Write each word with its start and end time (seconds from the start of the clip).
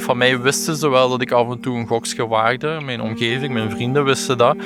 van 0.00 0.16
mij 0.16 0.40
wisten 0.40 0.76
ze 0.76 0.88
wel 0.88 1.08
dat 1.08 1.22
ik 1.22 1.30
af 1.30 1.50
en 1.50 1.60
toe 1.60 1.76
een 1.76 1.86
gokje 1.86 2.26
waagde. 2.26 2.80
Mijn 2.84 3.00
omgeving, 3.00 3.52
mijn 3.52 3.70
vrienden 3.70 4.04
wisten 4.04 4.38
dat. 4.38 4.56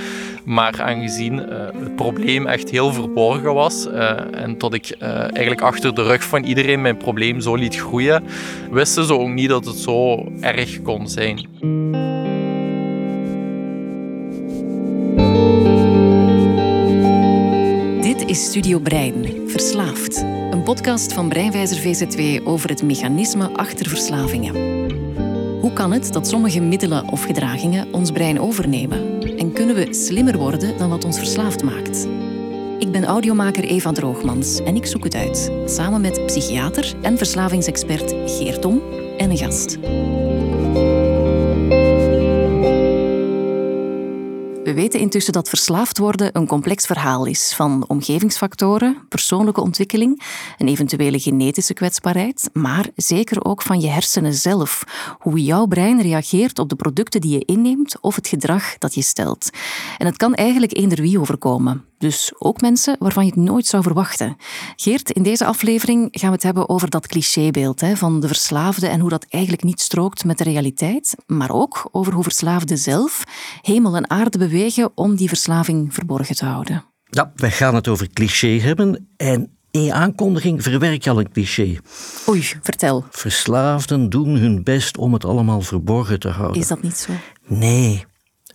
Maar 0.45 0.83
aangezien 0.83 1.35
uh, 1.39 1.49
het 1.79 1.97
probleem 1.97 2.47
echt 2.47 2.71
heel 2.71 2.93
verborgen 2.93 3.55
was 3.55 3.87
uh, 3.87 4.43
en 4.43 4.57
tot 4.57 4.75
ik 4.75 4.97
uh, 5.03 5.09
eigenlijk 5.19 5.61
achter 5.61 5.95
de 5.95 6.03
rug 6.03 6.25
van 6.25 6.45
iedereen 6.45 6.81
mijn 6.81 6.97
probleem 6.97 7.41
zo 7.41 7.55
liet 7.55 7.77
groeien, 7.77 8.25
wisten 8.71 9.05
ze 9.05 9.19
ook 9.19 9.29
niet 9.29 9.49
dat 9.49 9.65
het 9.65 9.77
zo 9.77 10.29
erg 10.41 10.83
kon 10.83 11.09
zijn. 11.09 11.47
Dit 18.01 18.29
is 18.29 18.45
Studio 18.45 18.79
Brein, 18.79 19.27
Verslaafd. 19.47 20.25
Een 20.51 20.63
podcast 20.63 21.13
van 21.13 21.29
Breinwijzer 21.29 21.77
VZW 21.77 22.49
over 22.49 22.69
het 22.69 22.83
mechanisme 22.83 23.51
achter 23.53 23.89
verslavingen. 23.89 24.76
Hoe 25.67 25.75
kan 25.75 25.93
het 25.93 26.13
dat 26.13 26.29
sommige 26.29 26.61
middelen 26.61 27.09
of 27.09 27.23
gedragingen 27.25 27.93
ons 27.93 28.11
brein 28.11 28.41
overnemen? 28.41 29.21
En 29.39 29.53
kunnen 29.53 29.75
we 29.75 29.95
slimmer 29.95 30.37
worden 30.39 30.79
dan 30.79 30.89
wat 30.89 31.05
ons 31.05 31.19
verslaafd 31.19 31.63
maakt? 31.63 32.09
Ik 32.79 32.91
ben 32.91 33.05
audiomaker 33.05 33.65
Eva 33.65 33.93
Droogmans 33.93 34.61
en 34.61 34.77
ik 34.77 34.87
zoek 34.87 35.05
het 35.05 35.15
uit, 35.15 35.51
samen 35.65 36.01
met 36.01 36.27
psychiater 36.27 36.95
en 37.03 37.17
verslavingsexpert 37.17 38.15
Geert 38.27 38.63
Tom 38.63 38.83
en 39.19 39.31
een 39.31 39.37
gast. 39.37 39.79
We 44.67 44.75
weten 44.75 45.01
intussen 45.01 45.33
dat 45.33 45.49
verslaafd 45.49 45.99
worden 45.99 46.31
een 46.33 46.47
complex 46.47 46.87
verhaal 46.87 47.25
is 47.25 47.55
van 47.55 47.85
omgevingsfactoren, 47.89 48.97
persoonlijke 49.09 49.61
ontwikkeling, 49.61 50.23
een 50.59 50.69
eventuele 50.69 51.19
genetische 51.19 51.75
kwetsbaarheid, 51.75 52.51
maar 52.53 52.89
zeker 52.97 53.45
ook 53.45 53.63
van 53.63 53.81
je 53.81 53.89
hersenen 53.89 54.35
zelf, 54.35 54.85
hoe 55.19 55.43
jouw 55.43 55.67
brein 55.67 56.03
reageert 56.03 56.59
op 56.59 56.69
de 56.69 56.77
producten 56.77 57.21
die 57.21 57.31
je 57.31 57.45
inneemt 57.45 58.01
of 58.01 58.15
het 58.15 58.29
gedrag 58.29 58.79
dat 58.79 58.95
je 58.95 59.03
stelt. 59.03 59.51
En 59.99 60.07
het 60.07 60.17
kan 60.17 60.35
eigenlijk 60.35 60.77
eender 60.77 61.01
wie 61.01 61.21
overkomen. 61.21 61.85
Dus 61.99 62.33
ook 62.39 62.61
mensen 62.61 62.97
waarvan 62.99 63.25
je 63.25 63.31
het 63.31 63.41
nooit 63.41 63.67
zou 63.67 63.83
verwachten. 63.83 64.37
Geert, 64.77 65.11
in 65.11 65.23
deze 65.23 65.45
aflevering 65.45 66.09
gaan 66.11 66.29
we 66.29 66.35
het 66.35 66.43
hebben 66.43 66.69
over 66.69 66.91
dat 66.91 67.07
clichébeeld 67.07 67.81
hè, 67.81 67.97
van 67.97 68.21
de 68.21 68.27
verslaafde 68.27 68.87
en 68.87 69.01
hoe 69.01 69.11
dat 69.11 69.27
eigenlijk 69.29 69.63
niet 69.63 69.81
strookt 69.81 70.25
met 70.25 70.39
de 70.39 70.45
realiteit, 70.45 71.15
maar 71.27 71.51
ook 71.51 71.89
over 71.93 72.13
hoe 72.13 72.23
verslaafden 72.23 72.79
zelf 72.79 73.25
hemel 73.61 73.97
en 73.97 74.11
aarde 74.11 74.39
bewegen 74.39 74.91
om 74.95 75.17
die 75.17 75.29
verslaving 75.29 75.95
verborgen 75.95 76.37
te 76.37 76.45
houden. 76.45 76.85
Ja, 77.11 77.33
wij 77.35 77.51
gaan 77.51 77.75
het 77.75 77.89
over 77.89 78.09
cliché 78.13 78.59
hebben 78.59 79.09
en 79.17 79.57
in 79.71 79.83
je 79.83 79.93
aankondiging 79.93 80.63
verwerk 80.63 81.05
je 81.05 81.11
al 81.11 81.19
een 81.19 81.33
cliché. 81.33 81.77
Oei, 82.29 82.43
vertel. 82.63 83.05
Verslaafden 83.11 84.11
doen 84.11 84.37
hun 84.37 84.63
best 84.63 84.97
om 84.97 85.13
het 85.13 85.25
allemaal 85.25 85.61
verborgen 85.61 86.21
te 86.21 86.29
houden. 86.29 86.61
Is 86.61 86.69
dat 86.69 86.83
niet 86.83 86.97
zo? 86.97 87.13
Nee, 87.47 88.05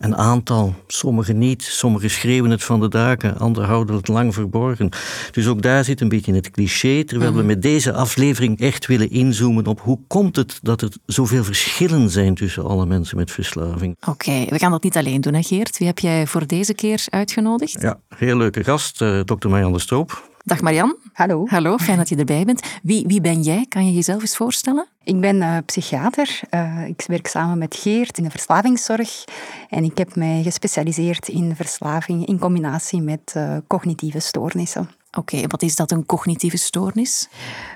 een 0.02 0.16
aantal, 0.16 0.74
sommigen 0.86 1.38
niet. 1.38 1.62
Sommigen 1.62 2.10
schreeuwen 2.10 2.50
het 2.50 2.64
van 2.64 2.80
de 2.80 2.88
daken, 2.88 3.38
anderen 3.38 3.68
houden 3.68 3.96
het 3.96 4.08
lang 4.08 4.34
verborgen. 4.34 4.88
Dus 5.30 5.46
ook 5.46 5.62
daar 5.62 5.84
zit 5.84 6.00
een 6.00 6.08
beetje 6.08 6.34
het 6.34 6.50
cliché, 6.50 7.04
terwijl 7.04 7.32
we 7.32 7.38
mhm. 7.38 7.46
met 7.46 7.62
deze 7.62 7.92
aflevering 7.92 8.60
echt 8.60 8.86
willen 8.86 9.10
inzoomen 9.10 9.66
op 9.66 9.80
hoe 9.80 9.98
komt 10.06 10.36
het 10.36 10.58
dat 10.62 10.82
er 10.82 10.90
zoveel 11.06 11.44
verschillen 11.44 12.10
zijn 12.10 12.34
tussen 12.34 12.64
alle 12.64 12.86
mensen 12.86 13.16
met 13.16 13.30
verslaving. 13.30 13.96
Oké, 14.06 14.44
we 14.48 14.58
gaan 14.58 14.70
dat 14.70 14.82
niet 14.82 14.96
alleen 14.96 15.20
doen, 15.20 15.34
hè 15.34 15.42
Geert? 15.42 15.78
Wie 15.78 15.86
heb 15.86 15.98
jij 15.98 16.26
voor 16.26 16.46
deze 16.46 16.74
keer 16.74 17.04
uitgenodigd? 17.08 17.80
Ja, 17.80 18.00
heel 18.08 18.36
leuke 18.36 18.64
gast, 18.64 19.00
uh, 19.00 19.20
dokter 19.24 19.50
Marianne 19.50 19.76
de 19.76 19.82
Stroop. 19.82 20.30
Dag 20.44 20.60
Marian. 20.60 20.96
Hallo. 21.12 21.46
Hallo, 21.46 21.76
fijn 21.76 21.98
dat 21.98 22.08
je 22.08 22.16
erbij 22.16 22.44
bent. 22.44 22.62
Wie, 22.82 23.06
wie 23.06 23.20
ben 23.20 23.42
jij? 23.42 23.66
Kan 23.68 23.86
je 23.86 23.92
jezelf 23.92 24.20
eens 24.20 24.36
voorstellen? 24.36 24.86
Ik 25.04 25.20
ben 25.20 25.36
uh, 25.36 25.56
psychiater. 25.66 26.40
Uh, 26.50 26.86
ik 26.86 27.04
werk 27.06 27.26
samen 27.26 27.58
met 27.58 27.74
Geert 27.74 28.18
in 28.18 28.24
de 28.24 28.30
verslavingszorg. 28.30 29.24
En 29.68 29.84
ik 29.84 29.98
heb 29.98 30.16
mij 30.16 30.42
gespecialiseerd 30.42 31.28
in 31.28 31.56
verslaving 31.56 32.26
in 32.26 32.38
combinatie 32.38 33.00
met 33.02 33.34
uh, 33.36 33.56
cognitieve 33.66 34.20
stoornissen. 34.20 34.88
Oké, 35.18 35.46
wat 35.46 35.62
is 35.62 35.76
dat, 35.76 35.90
een 35.90 36.06
cognitieve 36.06 36.56
stoornis? 36.56 37.28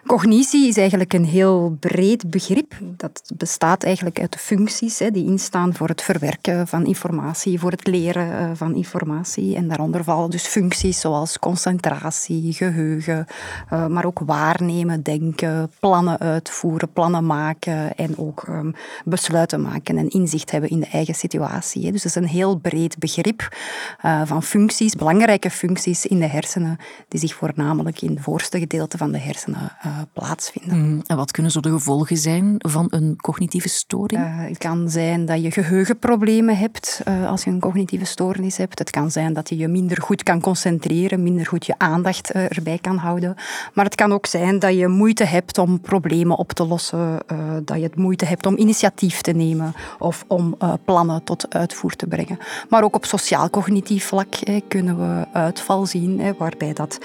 Cognitie 0.07 0.69
is 0.69 0.77
eigenlijk 0.77 1.13
een 1.13 1.25
heel 1.25 1.77
breed 1.81 2.31
begrip. 2.31 2.75
Dat 2.81 3.23
bestaat 3.37 3.83
eigenlijk 3.83 4.21
uit 4.21 4.37
functies 4.37 4.99
hè, 4.99 5.11
die 5.11 5.27
instaan 5.27 5.75
voor 5.75 5.89
het 5.89 6.03
verwerken 6.03 6.69
van 6.69 6.87
informatie, 6.87 7.59
voor 7.59 7.71
het 7.71 7.87
leren 7.87 8.27
uh, 8.27 8.51
van 8.55 8.75
informatie. 8.75 9.57
En 9.57 9.69
daaronder 9.69 10.05
vallen 10.05 10.31
dus 10.31 10.47
functies 10.47 11.01
zoals 11.01 11.39
concentratie, 11.39 12.53
geheugen, 12.53 13.27
uh, 13.73 13.87
maar 13.87 14.05
ook 14.05 14.21
waarnemen, 14.27 15.03
denken, 15.03 15.71
plannen 15.81 16.19
uitvoeren, 16.19 16.93
plannen 16.93 17.27
maken 17.27 17.97
en 17.97 18.19
ook 18.19 18.45
um, 18.49 18.75
besluiten 19.05 19.63
maken 19.63 19.99
en 19.99 20.09
inzicht 20.09 20.51
hebben 20.51 20.71
in 20.71 20.81
de 20.81 20.89
eigen 20.93 21.15
situatie. 21.15 21.93
Dus 21.93 22.03
dat 22.03 22.17
is 22.17 22.23
een 22.23 22.29
heel 22.29 22.57
breed 22.57 22.99
begrip 22.99 23.57
uh, 24.05 24.23
van 24.25 24.43
functies, 24.43 24.95
belangrijke 24.95 25.51
functies 25.51 26.07
in 26.07 26.19
de 26.19 26.27
hersenen 26.27 26.77
die 27.09 27.25
zich 27.27 27.37
voornamelijk 27.37 28.03
in 28.03 28.11
het 28.11 28.21
voorste 28.21 28.59
gedeelte 28.59 28.99
van 28.99 29.13
de 29.13 29.19
hersenen 29.19 29.77
uh, 29.87 29.99
plaatsvinden. 30.13 30.79
Mm, 30.79 31.03
en 31.07 31.17
wat 31.17 31.31
kunnen 31.31 31.53
zo 31.53 31.61
de 31.61 31.71
gevolgen 31.71 32.17
zijn 32.17 32.55
van 32.59 32.87
een 32.91 33.17
cognitieve 33.21 33.69
storing? 33.69 34.21
Uh, 34.21 34.49
het 34.49 34.59
kan 34.59 34.91
zijn 34.91 35.25
dat 35.25 35.43
je 35.43 35.51
geheugenproblemen 35.51 36.57
hebt 36.57 37.01
uh, 37.09 37.31
als 37.31 37.45
je 37.45 37.51
een 37.51 37.61
cognitieve 37.61 38.05
stoornis 38.05 38.57
hebt. 38.57 38.79
Het 38.79 38.91
kan 38.91 39.11
zijn 39.11 39.33
dat 39.33 39.49
je 39.49 39.57
je 39.57 39.69
minder 39.69 40.03
goed 40.03 40.23
kan 40.23 40.41
concentreren, 40.41 41.23
minder 41.23 41.47
goed 41.47 41.67
je 41.67 41.75
aandacht 41.79 42.31
erbij 42.31 42.79
kan 42.79 42.97
houden. 42.97 43.35
Maar 43.75 43.85
het 43.85 43.95
kan 43.95 44.13
ook 44.13 44.27
zijn 44.27 44.59
dat 44.59 44.75
je 44.75 44.89
moeite 44.89 45.25
hebt 45.25 45.59
om 45.59 45.81
problemen 45.81 46.37
op 46.37 46.53
te 46.53 46.67
lossen, 46.67 47.19
dat 47.65 47.77
je 47.77 47.83
het 47.83 47.97
moeite 47.97 48.25
hebt 48.25 48.47
om 48.47 48.57
initiatief 48.57 49.21
te 49.21 49.33
nemen 49.33 49.75
of 49.99 50.25
om 50.27 50.57
plannen 50.85 51.25
tot 51.25 51.55
uitvoer 51.55 51.97
te 51.97 52.07
brengen. 52.07 52.39
Maar 52.69 52.83
ook 52.83 52.95
op 52.95 53.05
sociaal-cognitief 53.05 54.05
vlak 54.05 54.35
kunnen 54.69 54.99
we 54.99 55.27
uitval 55.33 55.87
zien, 55.87 56.35
waarbij 56.39 56.73
dat 56.73 56.99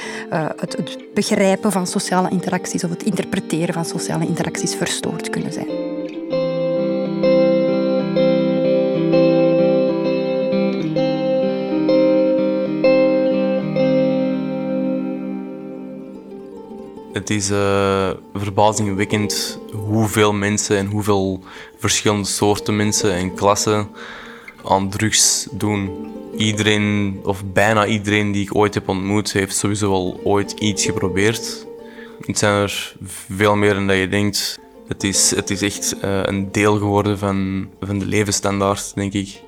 het, 0.55 0.77
het 0.77 0.97
begrijpen 1.13 1.71
van 1.71 1.87
sociale 1.87 2.29
interacties 2.29 2.83
of 2.83 2.89
het 2.89 3.03
interpreteren 3.03 3.73
van 3.73 3.85
sociale 3.85 4.27
interacties 4.27 4.75
verstoord 4.75 5.29
kunnen 5.29 5.53
zijn. 5.53 5.91
Het 17.13 17.29
is 17.29 17.51
uh, 17.51 18.09
verbazingwekkend 18.33 19.59
hoeveel 19.71 20.33
mensen 20.33 20.77
en 20.77 20.85
hoeveel 20.85 21.43
verschillende 21.77 22.27
soorten 22.27 22.75
mensen 22.75 23.13
en 23.13 23.33
klassen 23.33 23.87
aan 24.63 24.89
drugs 24.89 25.47
doen 25.51 26.11
iedereen, 26.37 27.19
of 27.23 27.43
bijna 27.53 27.85
iedereen 27.85 28.31
die 28.31 28.41
ik 28.41 28.55
ooit 28.55 28.73
heb 28.73 28.89
ontmoet, 28.89 29.31
heeft 29.31 29.55
sowieso 29.55 29.89
wel 29.89 30.19
ooit 30.23 30.51
iets 30.51 30.85
geprobeerd. 30.85 31.67
Het 32.25 32.37
zijn 32.37 32.53
er 32.53 32.95
veel 33.29 33.55
meer 33.55 33.73
dan 33.73 33.95
je 33.95 34.07
denkt. 34.07 34.59
Het 34.87 35.03
is, 35.03 35.35
het 35.35 35.49
is 35.49 35.61
echt 35.61 35.95
uh, 36.03 36.19
een 36.23 36.51
deel 36.51 36.77
geworden 36.77 37.17
van, 37.17 37.69
van 37.79 37.99
de 37.99 38.05
levensstandaard, 38.05 38.95
denk 38.95 39.13
ik. 39.13 39.41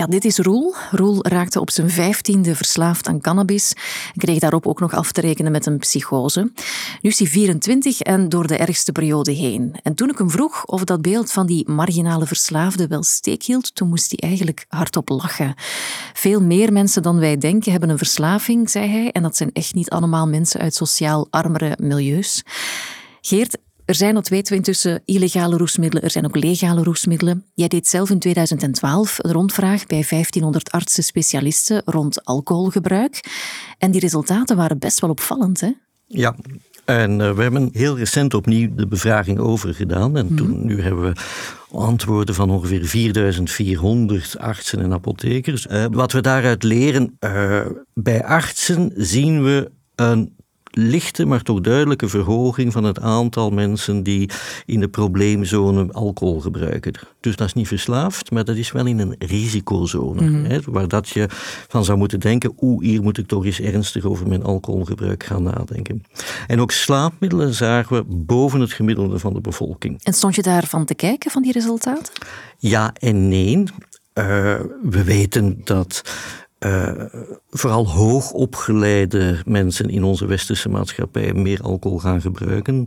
Ja, 0.00 0.06
dit 0.06 0.24
is 0.24 0.38
Roel. 0.38 0.74
Roel 0.90 1.26
raakte 1.26 1.60
op 1.60 1.70
zijn 1.70 1.90
vijftiende 1.90 2.54
verslaafd 2.54 3.08
aan 3.08 3.20
cannabis 3.20 3.72
kreeg 4.16 4.38
daarop 4.38 4.66
ook 4.66 4.80
nog 4.80 4.94
af 4.94 5.12
te 5.12 5.20
rekenen 5.20 5.52
met 5.52 5.66
een 5.66 5.78
psychose. 5.78 6.52
Nu 7.00 7.10
is 7.10 7.18
hij 7.18 7.28
24 7.28 8.00
en 8.00 8.28
door 8.28 8.46
de 8.46 8.56
ergste 8.56 8.92
periode 8.92 9.32
heen. 9.32 9.76
En 9.82 9.94
toen 9.94 10.08
ik 10.08 10.18
hem 10.18 10.30
vroeg 10.30 10.64
of 10.64 10.84
dat 10.84 11.02
beeld 11.02 11.32
van 11.32 11.46
die 11.46 11.68
marginale 11.70 12.26
verslaafde 12.26 12.86
wel 12.86 13.02
steek 13.02 13.42
hield, 13.42 13.74
toen 13.74 13.88
moest 13.88 14.14
hij 14.16 14.28
eigenlijk 14.28 14.64
hardop 14.68 15.08
lachen. 15.08 15.54
Veel 16.12 16.42
meer 16.42 16.72
mensen 16.72 17.02
dan 17.02 17.18
wij 17.18 17.36
denken 17.36 17.70
hebben 17.70 17.90
een 17.90 17.98
verslaving, 17.98 18.70
zei 18.70 18.88
hij, 18.88 19.10
en 19.10 19.22
dat 19.22 19.36
zijn 19.36 19.50
echt 19.52 19.74
niet 19.74 19.90
allemaal 19.90 20.26
mensen 20.26 20.60
uit 20.60 20.74
sociaal 20.74 21.26
armere 21.30 21.76
milieus. 21.80 22.42
Geert, 23.20 23.58
er 23.90 23.96
zijn, 23.96 24.14
dat 24.14 24.28
weten 24.28 24.52
we 24.52 24.58
intussen, 24.58 25.02
illegale 25.04 25.56
roesmiddelen. 25.56 26.04
Er 26.04 26.10
zijn 26.10 26.24
ook 26.24 26.36
legale 26.36 26.82
roesmiddelen. 26.82 27.44
Jij 27.54 27.68
deed 27.68 27.86
zelf 27.86 28.10
in 28.10 28.18
2012 28.18 29.16
een 29.18 29.32
rondvraag 29.32 29.86
bij 29.86 30.04
1500 30.08 30.70
artsen-specialisten 30.70 31.82
rond 31.84 32.24
alcoholgebruik. 32.24 33.20
En 33.78 33.90
die 33.90 34.00
resultaten 34.00 34.56
waren 34.56 34.78
best 34.78 35.00
wel 35.00 35.10
opvallend, 35.10 35.60
hè? 35.60 35.70
Ja, 36.06 36.36
en 36.84 37.20
uh, 37.20 37.32
we 37.32 37.42
hebben 37.42 37.68
heel 37.72 37.98
recent 37.98 38.34
opnieuw 38.34 38.74
de 38.74 38.86
bevraging 38.86 39.38
overgedaan. 39.38 40.16
En 40.16 40.34
toen, 40.34 40.50
mhm. 40.50 40.66
nu 40.66 40.82
hebben 40.82 41.02
we 41.02 41.20
antwoorden 41.70 42.34
van 42.34 42.50
ongeveer 42.50 42.84
4400 42.84 44.38
artsen 44.38 44.80
en 44.80 44.92
apothekers. 44.92 45.66
Uh, 45.66 45.84
wat 45.90 46.12
we 46.12 46.20
daaruit 46.20 46.62
leren, 46.62 47.16
uh, 47.20 47.60
bij 47.94 48.24
artsen 48.24 48.92
zien 48.96 49.42
we 49.42 49.70
een 49.94 50.38
lichte, 50.70 51.24
maar 51.24 51.42
toch 51.42 51.60
duidelijke 51.60 52.08
verhoging 52.08 52.72
van 52.72 52.84
het 52.84 53.00
aantal 53.00 53.50
mensen 53.50 54.02
die 54.02 54.30
in 54.66 54.80
de 54.80 54.88
probleemzone 54.88 55.92
alcohol 55.92 56.40
gebruiken. 56.40 56.92
Dus 57.20 57.36
dat 57.36 57.46
is 57.46 57.54
niet 57.54 57.68
verslaafd, 57.68 58.30
maar 58.30 58.44
dat 58.44 58.56
is 58.56 58.72
wel 58.72 58.86
in 58.86 58.98
een 58.98 59.14
risicozone. 59.18 60.30
Mhm. 60.30 60.44
hè, 60.44 60.58
waar 60.64 60.88
dat 60.88 61.08
je 61.08 61.26
van 61.68 61.84
zou 61.84 61.98
moeten 61.98 62.20
denken, 62.20 62.52
oeh, 62.60 62.82
hier 62.82 63.02
moet 63.02 63.18
ik 63.18 63.26
toch 63.26 63.44
eens 63.44 63.60
ernstig 63.60 64.04
over 64.04 64.28
mijn 64.28 64.42
alcoholgebruik 64.42 65.24
gaan 65.24 65.42
nadenken. 65.42 66.04
En 66.46 66.60
ook 66.60 66.70
slaapmiddelen 66.70 67.54
zagen 67.54 67.96
we 67.96 68.04
boven 68.06 68.60
het 68.60 68.72
gemiddelde 68.72 69.18
van 69.18 69.32
de 69.32 69.40
bevolking. 69.40 70.02
En 70.02 70.12
stond 70.12 70.34
je 70.34 70.42
daarvan 70.42 70.84
te 70.84 70.94
kijken, 70.94 71.30
van 71.30 71.42
die 71.42 71.52
resultaten? 71.52 72.12
Ja 72.58 72.92
en 72.98 73.28
nee. 73.28 73.56
Uh, 74.14 74.24
we 74.82 75.04
weten 75.04 75.60
dat 75.64 76.02
uh, 76.66 76.92
vooral 77.50 77.88
hoogopgeleide 77.88 79.42
mensen 79.44 79.88
in 79.88 80.04
onze 80.04 80.26
westerse 80.26 80.68
maatschappij 80.68 81.32
meer 81.32 81.60
alcohol 81.62 81.98
gaan 81.98 82.20
gebruiken. 82.20 82.86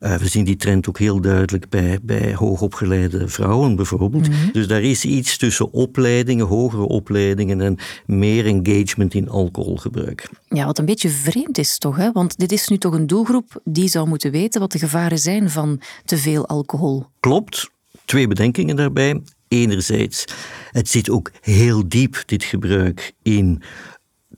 Uh, 0.00 0.14
we 0.14 0.28
zien 0.28 0.44
die 0.44 0.56
trend 0.56 0.88
ook 0.88 0.98
heel 0.98 1.20
duidelijk 1.20 1.68
bij, 1.68 1.98
bij 2.02 2.34
hoogopgeleide 2.34 3.28
vrouwen 3.28 3.76
bijvoorbeeld. 3.76 4.28
Mhm. 4.28 4.52
Dus 4.52 4.66
daar 4.66 4.82
is 4.82 5.04
iets 5.04 5.36
tussen 5.36 5.72
opleidingen, 5.72 6.46
hogere 6.46 6.82
opleidingen 6.82 7.60
en 7.60 7.76
meer 8.06 8.46
engagement 8.46 9.14
in 9.14 9.28
alcoholgebruik. 9.28 10.30
Ja, 10.48 10.66
wat 10.66 10.78
een 10.78 10.84
beetje 10.84 11.08
vreemd 11.08 11.58
is 11.58 11.78
toch, 11.78 11.96
hè? 11.96 12.12
want 12.12 12.38
dit 12.38 12.52
is 12.52 12.68
nu 12.68 12.78
toch 12.78 12.94
een 12.94 13.06
doelgroep 13.06 13.60
die 13.64 13.88
zou 13.88 14.08
moeten 14.08 14.30
weten 14.30 14.60
wat 14.60 14.72
de 14.72 14.78
gevaren 14.78 15.18
zijn 15.18 15.50
van 15.50 15.80
te 16.04 16.16
veel 16.16 16.46
alcohol. 16.46 17.06
Klopt. 17.20 17.70
Twee 18.04 18.28
bedenkingen 18.28 18.76
daarbij. 18.76 19.20
Enerzijds, 19.48 20.24
het 20.70 20.88
zit 20.88 21.10
ook 21.10 21.30
heel 21.40 21.88
diep, 21.88 22.22
dit 22.26 22.44
gebruik, 22.44 23.12
in 23.22 23.62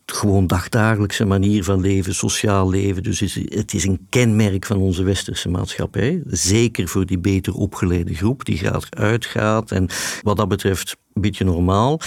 gewoon 0.07 0.47
dagdagelijkse 0.47 1.25
manier 1.25 1.65
van 1.65 1.81
leven, 1.81 2.15
sociaal 2.15 2.71
leven. 2.71 3.03
Dus 3.03 3.21
het 3.49 3.75
is 3.75 3.85
een 3.85 4.07
kenmerk 4.09 4.67
van 4.67 4.77
onze 4.77 5.03
westerse 5.03 5.49
maatschappij. 5.49 6.23
Zeker 6.27 6.89
voor 6.89 7.07
die 7.07 7.19
beter 7.19 7.55
opgeleide 7.55 8.15
groep, 8.15 8.45
die 8.45 8.59
gaat 8.59 8.97
uitgaat 8.97 9.71
en 9.71 9.89
wat 10.23 10.37
dat 10.37 10.49
betreft 10.49 10.97
een 11.15 11.23
beetje 11.23 11.45
normaal. 11.45 12.01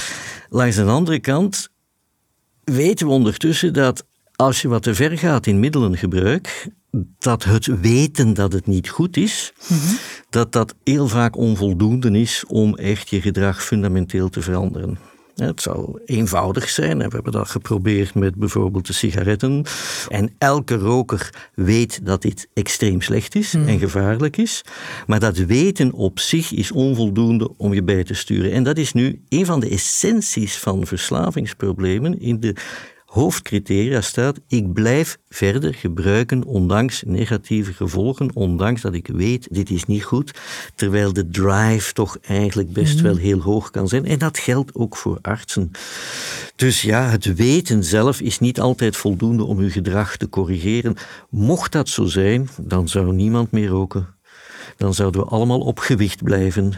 Langs 0.50 0.76
de 0.76 0.84
andere 0.84 1.20
kant 1.20 1.70
weten 2.64 3.08
we 3.08 3.14
ondertussen 3.14 3.74
dat 3.74 4.06
als 4.42 4.62
je 4.62 4.68
wat 4.68 4.84
te 4.84 4.96
ver 4.96 5.18
gaat 5.18 5.48
in 5.48 5.60
middelengebruik, 5.60 6.68
dat 7.20 7.44
het 7.44 7.66
weten 7.66 8.34
dat 8.34 8.54
het 8.54 8.68
niet 8.68 8.90
goed 8.90 9.18
is, 9.18 9.54
mhm. 9.68 9.96
dat 10.30 10.52
dat 10.52 10.76
heel 10.84 11.08
vaak 11.08 11.36
onvoldoende 11.36 12.12
is 12.12 12.44
om 12.48 12.76
echt 12.76 13.10
je 13.10 13.22
gedrag 13.22 13.64
fundamenteel 13.64 14.30
te 14.30 14.42
veranderen. 14.42 14.98
Het 15.36 15.62
zou 15.62 16.00
eenvoudig 16.06 16.70
zijn. 16.70 16.98
We 16.98 17.08
hebben 17.10 17.32
dat 17.32 17.50
geprobeerd 17.50 18.14
met 18.14 18.36
bijvoorbeeld 18.36 18.88
de 18.88 18.94
sigaretten. 18.94 19.64
En 20.08 20.34
elke 20.38 20.76
roker 20.76 21.50
weet 21.56 22.06
dat 22.06 22.22
dit 22.22 22.48
extreem 22.54 23.02
slecht 23.02 23.36
is 23.36 23.54
mhm. 23.54 23.68
en 23.68 23.80
gevaarlijk 23.80 24.38
is. 24.38 24.62
Maar 25.08 25.20
dat 25.20 25.38
weten 25.38 25.94
op 25.94 26.20
zich 26.20 26.52
is 26.52 26.72
onvoldoende 26.72 27.58
om 27.58 27.74
je 27.74 27.84
bij 27.84 28.04
te 28.04 28.14
sturen. 28.14 28.52
En 28.52 28.64
dat 28.64 28.78
is 28.78 28.94
nu 28.94 29.22
een 29.30 29.46
van 29.46 29.60
de 29.60 29.70
essenties 29.70 30.58
van 30.58 30.86
verslavingsproblemen 30.86 32.20
in 32.20 32.40
de 32.40 32.56
hoofdcriteria 33.12 34.02
staat: 34.02 34.40
ik 34.48 34.74
blijf 34.74 35.18
verder 35.30 35.74
gebruiken 35.74 36.44
ondanks 36.44 37.04
negatieve 37.06 37.74
gevolgen, 37.74 38.30
ondanks 38.34 38.82
dat 38.82 38.94
ik 38.94 39.08
weet 39.08 39.48
dit 39.50 39.70
is 39.70 39.86
niet 39.86 40.04
goed, 40.04 40.32
terwijl 40.76 41.14
de 41.14 41.30
drive 41.30 41.94
toch 41.94 42.18
eigenlijk 42.22 42.74
best 42.74 42.96
mhm. 42.96 43.04
wel 43.04 43.16
heel 43.16 43.40
hoog 43.40 43.72
kan 43.72 43.88
zijn. 43.88 44.06
En 44.06 44.20
dat 44.20 44.38
geldt 44.38 44.76
ook 44.76 44.98
voor 44.98 45.18
artsen. 45.22 45.72
Dus 46.56 46.82
ja, 46.82 47.10
het 47.10 47.36
weten 47.36 47.84
zelf 47.84 48.22
is 48.22 48.40
niet 48.40 48.60
altijd 48.60 48.98
voldoende 48.98 49.44
om 49.44 49.60
uw 49.60 49.70
gedrag 49.70 50.18
te 50.18 50.30
corrigeren. 50.30 50.96
Mocht 51.30 51.72
dat 51.72 51.90
zo 51.90 52.06
zijn, 52.06 52.50
dan 52.62 52.88
zou 52.88 53.14
niemand 53.14 53.52
meer 53.52 53.68
roken 53.68 54.20
dan 54.82 54.94
zouden 54.94 55.22
we 55.22 55.28
allemaal 55.28 55.60
op 55.60 55.80
gewicht 55.80 56.24
blijven. 56.24 56.74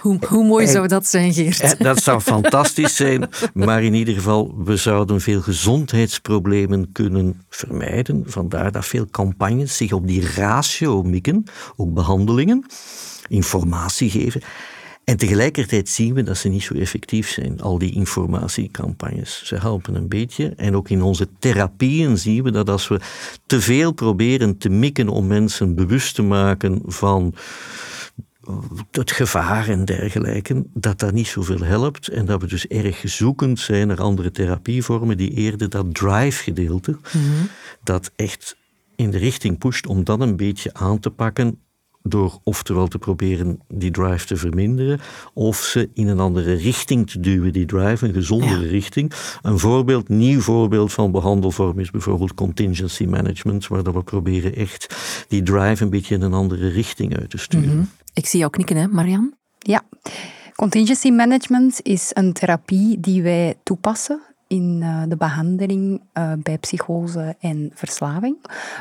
Hoe, 0.00 0.18
hoe 0.28 0.44
mooi 0.44 0.66
zou 0.66 0.86
dat 0.86 1.06
zijn, 1.06 1.32
Geert? 1.32 1.78
Dat 1.84 2.02
zou 2.02 2.20
fantastisch 2.20 2.96
zijn, 2.96 3.28
maar 3.54 3.82
in 3.82 3.94
ieder 3.94 4.14
geval, 4.14 4.54
we 4.64 4.76
zouden 4.76 5.20
veel 5.20 5.40
gezondheidsproblemen 5.40 6.92
kunnen 6.92 7.42
vermijden. 7.48 8.22
Vandaar 8.26 8.72
dat 8.72 8.86
veel 8.86 9.06
campagnes 9.10 9.76
zich 9.76 9.92
op 9.92 10.06
die 10.06 10.26
ratio 10.36 11.02
mikken, 11.02 11.44
ook 11.76 11.94
behandelingen, 11.94 12.66
informatie 13.28 14.10
geven. 14.10 14.42
En 15.10 15.16
tegelijkertijd 15.16 15.88
zien 15.88 16.14
we 16.14 16.22
dat 16.22 16.36
ze 16.36 16.48
niet 16.48 16.62
zo 16.62 16.74
effectief 16.74 17.28
zijn, 17.28 17.60
al 17.60 17.78
die 17.78 17.92
informatiecampagnes. 17.92 19.42
Ze 19.44 19.56
helpen 19.56 19.94
een 19.94 20.08
beetje. 20.08 20.52
En 20.56 20.76
ook 20.76 20.88
in 20.88 21.02
onze 21.02 21.28
therapieën 21.38 22.18
zien 22.18 22.42
we 22.42 22.50
dat 22.50 22.68
als 22.68 22.88
we 22.88 23.00
te 23.46 23.60
veel 23.60 23.92
proberen 23.92 24.58
te 24.58 24.68
mikken 24.68 25.08
om 25.08 25.26
mensen 25.26 25.74
bewust 25.74 26.14
te 26.14 26.22
maken 26.22 26.82
van 26.86 27.34
het 28.90 29.10
gevaar 29.12 29.68
en 29.68 29.84
dergelijke, 29.84 30.64
dat 30.74 30.98
dat 30.98 31.12
niet 31.12 31.26
zoveel 31.26 31.62
helpt 31.62 32.08
en 32.08 32.26
dat 32.26 32.40
we 32.40 32.46
dus 32.46 32.66
erg 32.66 33.02
zoekend 33.04 33.60
zijn 33.60 33.86
naar 33.86 34.00
andere 34.00 34.30
therapievormen 34.30 35.16
die 35.16 35.30
eerder 35.30 35.68
dat 35.68 35.94
drive-gedeelte, 35.94 36.90
mhm. 36.90 37.44
dat 37.82 38.10
echt 38.16 38.56
in 38.96 39.10
de 39.10 39.18
richting 39.18 39.58
pusht 39.58 39.86
om 39.86 40.04
dat 40.04 40.20
een 40.20 40.36
beetje 40.36 40.74
aan 40.74 40.98
te 40.98 41.10
pakken 41.10 41.58
door 42.02 42.40
oftewel 42.44 42.88
te 42.88 42.98
proberen 42.98 43.60
die 43.68 43.90
drive 43.90 44.26
te 44.26 44.36
verminderen, 44.36 45.00
of 45.34 45.56
ze 45.56 45.90
in 45.94 46.08
een 46.08 46.20
andere 46.20 46.52
richting 46.52 47.10
te 47.10 47.20
duwen, 47.20 47.52
die 47.52 47.66
drive, 47.66 48.06
een 48.06 48.12
gezondere 48.12 48.66
richting. 48.66 49.12
Een 49.42 49.58
voorbeeld, 49.58 50.08
nieuw 50.08 50.40
voorbeeld 50.40 50.92
van 50.92 51.10
behandelvorm 51.10 51.78
is 51.78 51.90
bijvoorbeeld 51.90 52.34
contingency 52.34 53.04
management, 53.04 53.66
waar 53.66 53.82
we 53.82 54.02
proberen 54.02 54.54
echt 54.56 54.96
die 55.28 55.42
drive 55.42 55.82
een 55.84 55.90
beetje 55.90 56.14
in 56.14 56.22
een 56.22 56.34
andere 56.34 56.68
richting 56.68 57.16
uit 57.18 57.30
te 57.30 57.38
sturen. 57.38 57.76
Mhm. 57.76 57.84
Ik 58.14 58.26
zie 58.26 58.38
jou 58.38 58.50
knikken, 58.50 58.76
hè, 58.76 58.86
Marian? 58.86 59.34
Ja. 59.58 59.82
Contingency 60.54 61.10
management 61.10 61.80
is 61.82 62.10
een 62.12 62.32
therapie 62.32 63.00
die 63.00 63.22
wij 63.22 63.54
toepassen 63.62 64.20
in 64.50 64.78
eh, 64.82 65.02
de 65.08 65.16
behandeling 65.16 66.00
eh, 66.12 66.32
bij 66.38 66.58
psychose 66.58 67.36
en 67.40 67.70
verslaving. 67.74 68.36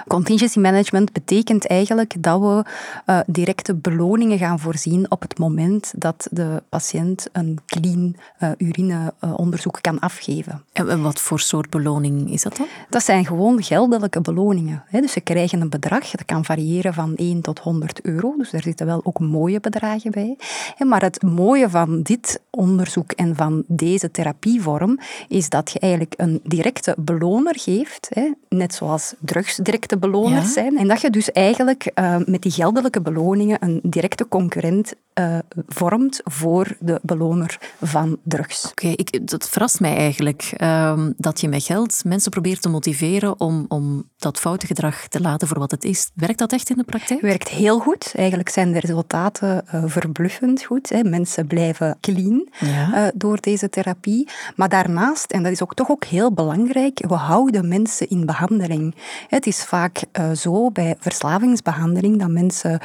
Contingency 0.08 0.60
management 0.60 1.12
betekent 1.12 1.68
eigenlijk 1.68 2.24
dat 2.24 2.40
we 2.40 2.66
uh, 3.06 3.20
directe 3.26 3.76
beloningen 3.76 4.38
gaan 4.38 4.60
voorzien 4.60 5.12
op 5.12 5.22
het 5.22 5.38
moment 5.38 5.94
dat 5.96 6.28
de 6.32 6.64
patiënt 6.70 7.28
een 7.32 7.60
clean 7.66 8.16
urineonderzoek 8.58 9.78
kan 9.82 10.00
afgeven. 10.00 10.64
En 10.74 11.02
wat 11.02 11.20
voor 11.20 11.40
soort 11.40 11.70
beloning 11.70 12.32
is 12.32 12.42
dat 12.42 12.58
dan? 12.58 12.68
Dat 12.90 13.04
zijn 13.04 13.26
gewoon 13.26 13.64
geldelijke 13.64 14.22
beloningen. 14.22 14.84
Dus 14.92 15.12
ze 15.12 15.22
krijgen 15.22 15.62
een 15.62 15.70
bedrag, 15.70 16.10
dat 16.10 16.26
kan 16.26 16.46
variëren 16.46 16.94
van 16.94 17.16
1 17.16 17.42
tot 17.42 17.60
100 17.60 18.02
euro, 18.02 18.34
dus 18.38 18.52
daar 18.52 18.62
zitten 18.62 18.86
wel 18.86 19.02
ook 19.04 19.20
mooie 19.20 19.60
bedragen 19.60 20.12
bij. 20.12 20.38
Maar 20.78 21.02
het 21.02 21.24
mooie 21.24 21.70
van 21.70 22.02
dit 22.02 22.42
onderzoek 22.50 23.12
en 23.12 23.36
van 23.36 23.64
deze 23.68 24.12
therapievorm 24.12 25.00
is 25.28 25.50
dat 25.50 25.59
dat 25.60 25.72
je 25.72 25.80
eigenlijk 25.80 26.14
een 26.18 26.40
directe 26.44 26.96
beloner 26.98 27.60
geeft, 27.60 28.10
hè, 28.14 28.32
net 28.50 28.74
zoals 28.74 29.14
drugs 29.20 29.56
directe 29.56 29.98
beloners 29.98 30.54
zijn, 30.54 30.78
en 30.78 30.88
dat 30.88 31.02
je 31.02 31.10
dus 31.10 31.32
eigenlijk 31.32 31.92
uh, 31.96 32.16
met 32.26 32.42
die 32.42 32.52
geldelijke 32.52 33.02
beloningen 33.02 33.58
een 33.64 33.80
directe 33.84 34.28
concurrent 34.28 34.94
uh, 35.20 35.38
vormt 35.68 36.22
voor 36.24 36.76
de 36.80 37.00
beloner 37.02 37.58
van 37.82 38.18
drugs. 38.24 38.70
Oké, 38.70 38.88
okay, 38.88 39.22
dat 39.24 39.50
verrast 39.50 39.80
mij 39.80 39.96
eigenlijk 39.96 40.54
um, 40.62 41.14
dat 41.18 41.42
je 41.42 41.48
met 41.48 41.64
geld 41.64 42.04
mensen 42.06 42.32
probeert 42.32 42.62
te 42.62 42.70
motiveren 42.70 43.40
om, 43.40 43.66
om 43.68 44.10
dat 44.18 44.40
foute 44.40 44.66
gedrag 44.66 45.08
te 45.08 45.22
laten 45.22 45.48
voor 45.48 45.60
wat 45.60 45.72
het 45.72 45.84
is. 45.84 46.12
Werkt 46.14 46.40
dat 46.40 46.54
echt 46.54 46.70
in 46.70 46.78
de 46.78 46.84
praktijk? 46.84 47.22
Werkt 47.22 47.48
heel 47.48 47.80
goed. 47.80 48.12
Eigenlijk 48.16 48.50
zijn 48.50 48.72
de 48.72 48.80
resultaten 48.80 49.66
uh, 49.74 49.84
verbluffend 49.86 50.64
goed. 50.64 50.90
Hè. 50.90 51.04
Mensen 51.04 51.48
blijven 51.48 51.98
clean 52.02 52.48
ja. 52.60 53.12
door 53.16 53.42
deze 53.42 53.70
therapie. 53.70 54.28
Maar 54.56 54.70
daarnaast, 54.70 55.32
en 55.32 55.44
dat 55.44 55.52
is 55.52 55.64
ook 55.64 55.74
toch 55.74 55.90
ook 55.90 56.06
heel 56.06 56.34
belangrijk, 56.34 57.06
we 57.08 57.14
houden 57.14 57.68
mensen 57.68 58.10
in 58.10 58.26
behandeling. 58.26 58.96
Het 59.28 59.48
is 59.48 59.64
vaak 59.64 60.02
zo 60.36 60.72
bij 60.72 60.96
verslavingsbehandeling 61.00 62.20
dat 62.20 62.30
mensen 62.30 62.82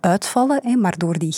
uitvallen, 0.00 0.60
hè, 0.62 0.76
maar 0.76 0.98
door 0.98 1.18
die 1.18 1.32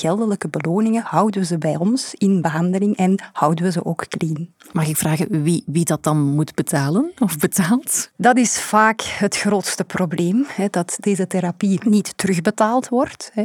beloningen 0.50 1.02
houden 1.02 1.40
we 1.40 1.46
ze 1.46 1.58
bij 1.58 1.76
ons 1.76 2.14
in 2.14 2.42
behandeling 2.42 2.96
en 2.96 3.22
houden 3.32 3.64
we 3.64 3.72
ze 3.72 3.84
ook 3.84 4.08
clean. 4.08 4.48
Mag 4.72 4.88
ik 4.88 4.96
vragen 4.96 5.42
wie, 5.42 5.62
wie 5.66 5.84
dat 5.84 6.02
dan 6.02 6.18
moet 6.18 6.54
betalen 6.54 7.12
of 7.18 7.38
betaalt? 7.38 8.10
Dat 8.16 8.36
is 8.36 8.60
vaak 8.60 9.00
het 9.00 9.36
grootste 9.36 9.84
probleem, 9.84 10.44
hè, 10.48 10.66
dat 10.70 10.96
deze 11.00 11.26
therapie 11.26 11.80
niet 11.84 12.12
terugbetaald 12.16 12.88
wordt. 12.88 13.30
Hè. 13.34 13.42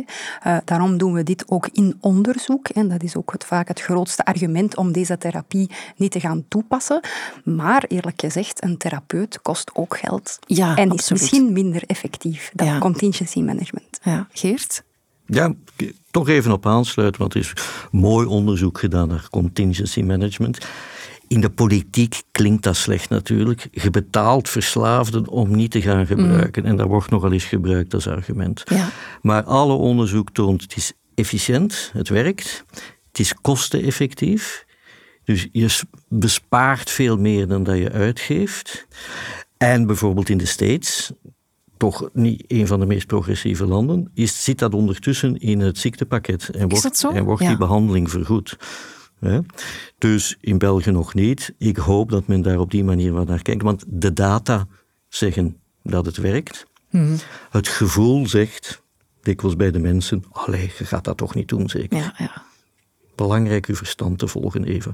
Uh, 0.48 0.58
daarom 0.66 0.98
doen 0.98 1.14
we 1.14 1.24
dit 1.24 1.44
ook 1.48 1.70
in 1.72 1.98
onderzoek. 2.00 2.70
En 2.70 2.88
dat 2.88 3.04
is 3.04 3.16
ook 3.16 3.32
het, 3.32 3.44
vaak 3.46 3.68
het 3.68 3.82
grootste 3.82 4.26
argument 4.26 4.78
om 4.78 4.92
deze 4.92 5.18
therapie 5.18 5.70
niet 5.96 6.12
te 6.12 6.20
gaan 6.20 6.46
toepassen. 6.48 7.00
Maar 7.44 7.86
eerlijk 7.88 8.22
gezegd, 8.22 8.64
een 8.64 8.78
therapeut 8.78 9.42
kost 9.42 9.72
ook 9.74 9.98
geld. 9.98 10.40
Ja, 10.46 10.68
en 10.68 10.92
absoluut. 10.92 11.02
is 11.02 11.10
misschien 11.10 11.54
minder 11.54 11.84
effectief 11.86 12.52
dan 12.54 12.80
contingency 12.80 13.42
management. 13.42 14.00
Ja, 14.04 14.28
Geert? 14.32 14.84
Ja, 15.26 15.54
toch 16.12 16.30
even 16.30 16.52
op 16.52 16.66
aansluiten, 16.66 17.22
want 17.22 17.34
er 17.34 17.40
is 17.40 17.54
mooi 17.92 18.28
onderzoek 18.28 18.80
gedaan 18.80 19.08
naar 19.08 19.28
contingency 19.30 20.02
management. 20.02 20.68
In 21.28 21.42
de 21.42 21.50
politiek 21.50 22.22
klinkt 22.32 22.64
dat 22.64 22.76
slecht 22.76 23.10
natuurlijk. 23.10 23.68
Je 23.72 23.90
betaalt 23.90 24.50
verslaafden 24.50 25.28
om 25.28 25.56
niet 25.56 25.72
te 25.72 25.82
gaan 25.82 26.06
gebruiken. 26.06 26.66
En 26.66 26.76
dat 26.76 26.88
wordt 26.88 27.10
nogal 27.10 27.32
eens 27.32 27.44
gebruikt 27.44 27.94
als 27.94 28.08
argument. 28.08 28.64
Ja. 28.66 28.90
Maar 29.22 29.44
alle 29.44 29.74
onderzoek 29.74 30.30
toont, 30.32 30.62
het 30.62 30.76
is 30.76 30.94
efficiënt, 31.16 31.92
het 31.94 32.10
werkt. 32.10 32.66
Het 33.08 33.20
is 33.20 33.34
kosteneffectief. 33.42 34.66
Dus 35.24 35.48
je 35.52 35.80
bespaart 36.08 36.90
veel 36.90 37.18
meer 37.18 37.48
dan 37.48 37.64
dat 37.64 37.78
je 37.78 37.92
uitgeeft. 37.92 38.88
En 39.58 39.88
bijvoorbeeld 39.88 40.30
in 40.30 40.38
de 40.38 40.46
States, 40.46 41.12
toch 41.78 42.10
niet 42.14 42.44
een 42.48 42.68
van 42.68 42.80
de 42.80 42.86
meest 42.86 43.08
progressieve 43.08 43.66
landen, 43.66 44.12
is, 44.14 44.44
zit 44.44 44.60
dat 44.60 44.74
ondertussen 44.74 45.38
in 45.38 45.60
het 45.60 45.78
ziektepakket 45.78 46.50
en 46.50 46.70
wordt, 46.70 47.04
en 47.04 47.24
wordt 47.24 47.48
die 47.48 47.58
behandeling 47.58 48.10
vergoed. 48.10 48.58
Dus 49.98 50.38
in 50.42 50.58
België 50.58 50.92
nog 50.92 51.14
niet. 51.14 51.54
Ik 51.58 51.78
hoop 51.78 52.10
dat 52.10 52.28
men 52.28 52.42
daar 52.42 52.60
op 52.60 52.72
die 52.72 52.84
manier 52.84 53.14
wat 53.14 53.28
naar 53.28 53.42
kijkt, 53.42 53.62
want 53.62 53.84
de 53.88 54.14
data 54.14 54.68
zeggen 55.08 55.58
dat 55.84 56.06
het 56.06 56.18
werkt. 56.18 56.66
Mhm. 56.90 57.16
Het 57.50 57.68
gevoel 57.68 58.28
zegt, 58.28 58.84
dikwijls 59.22 59.56
bij 59.56 59.72
de 59.72 59.80
mensen, 59.80 60.24
allee, 60.32 60.72
je 60.78 60.86
gaat 60.86 61.04
dat 61.04 61.18
toch 61.18 61.36
niet 61.36 61.48
doen 61.48 61.70
zeker. 61.70 61.98
Ja, 61.98 62.14
ja 62.18 62.44
belangrijk 63.16 63.66
uw 63.66 63.76
verstand 63.76 64.20
te 64.20 64.28
volgen, 64.28 64.64
even. 64.64 64.94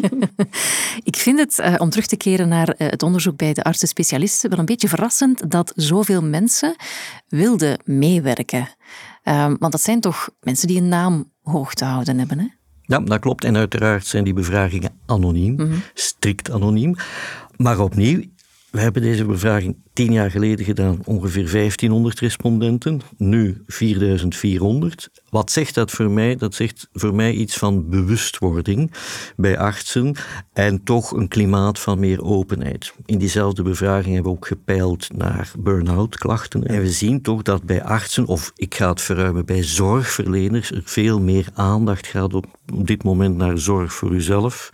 ik 1.10 1.16
vind 1.16 1.38
het, 1.38 1.58
uh, 1.58 1.74
om 1.78 1.90
terug 1.90 2.06
te 2.06 2.16
keren 2.16 2.48
naar 2.48 2.68
uh, 2.68 2.88
het 2.88 3.02
onderzoek 3.02 3.36
bij 3.36 3.52
de 3.52 3.62
artsen-specialisten, 3.62 4.50
wel 4.50 4.58
een 4.58 4.64
beetje 4.64 4.88
verrassend 4.88 5.50
dat 5.50 5.72
zoveel 5.76 6.22
mensen 6.22 6.76
wilden 7.28 7.80
meewerken. 7.84 8.68
Uh, 9.24 9.52
want 9.58 9.72
dat 9.72 9.80
zijn 9.80 10.00
toch 10.00 10.30
mensen 10.40 10.68
die 10.68 10.80
een 10.80 10.88
naam 10.88 11.32
hoog 11.42 11.74
te 11.74 11.84
houden 11.84 12.18
hebben, 12.18 12.38
hè? 12.38 12.46
Ja, 12.82 13.00
dat 13.00 13.18
klopt. 13.18 13.44
En 13.44 13.56
uiteraard 13.56 14.06
zijn 14.06 14.24
die 14.24 14.32
bevragingen 14.32 14.92
anoniem, 15.06 15.52
mm 15.52 15.58
-hmm. 15.58 15.82
strikt 15.94 16.50
anoniem. 16.50 16.96
Maar 17.56 17.80
opnieuw, 17.80 18.22
we 18.70 18.80
hebben 18.80 19.02
deze 19.02 19.24
bevraging 19.24 19.76
tien 20.00 20.12
jaar 20.12 20.30
geleden 20.30 20.64
gedaan, 20.64 20.98
ongeveer 21.04 21.50
1500 21.50 22.20
respondenten, 22.20 23.00
nu 23.16 23.62
4400. 23.66 25.10
Wat 25.30 25.50
zegt 25.50 25.74
dat 25.74 25.90
voor 25.90 26.10
mij? 26.10 26.36
Dat 26.36 26.54
zegt 26.54 26.88
voor 26.92 27.14
mij 27.14 27.32
iets 27.32 27.56
van 27.56 27.88
bewustwording 27.88 28.90
bij 29.36 29.58
artsen 29.58 30.14
en 30.52 30.82
toch 30.82 31.10
een 31.10 31.28
klimaat 31.28 31.78
van 31.78 31.98
meer 31.98 32.22
openheid. 32.22 32.92
In 33.06 33.18
diezelfde 33.18 33.62
bevraging 33.62 34.14
hebben 34.14 34.32
we 34.32 34.38
ook 34.38 34.46
gepeild 34.46 35.08
naar 35.16 35.52
burn-out 35.58 36.18
klachten. 36.18 36.66
En 36.66 36.80
we 36.80 36.90
zien 36.90 37.22
toch 37.22 37.42
dat 37.42 37.62
bij 37.62 37.82
artsen, 37.82 38.26
of 38.26 38.52
ik 38.56 38.74
ga 38.74 38.88
het 38.88 39.00
verruimen, 39.00 39.46
bij 39.46 39.62
zorgverleners 39.62 40.70
er 40.70 40.82
veel 40.84 41.20
meer 41.20 41.46
aandacht 41.54 42.06
gaat 42.06 42.34
op, 42.34 42.46
op 42.74 42.86
dit 42.86 43.02
moment 43.02 43.36
naar 43.36 43.58
zorg 43.58 43.92
voor 43.92 44.12
uzelf, 44.12 44.70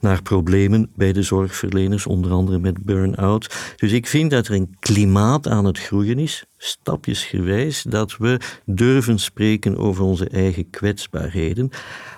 naar 0.00 0.22
problemen 0.22 0.90
bij 0.94 1.12
de 1.12 1.22
zorgverleners, 1.22 2.06
onder 2.06 2.30
andere 2.30 2.58
met 2.58 2.84
burn-out. 2.84 3.74
Dus 3.76 3.92
ik 3.92 4.06
vind 4.06 4.30
dat 4.30 4.46
er 4.46 4.57
een 4.58 4.76
klimaat 4.78 5.48
aan 5.48 5.64
het 5.64 5.78
groeien 5.78 6.18
is, 6.18 6.44
stapjesgewijs, 6.56 7.82
dat 7.82 8.16
we 8.16 8.40
durven 8.64 9.18
spreken 9.18 9.76
over 9.76 10.04
onze 10.04 10.28
eigen 10.28 10.70
kwetsbaarheden. 10.70 11.70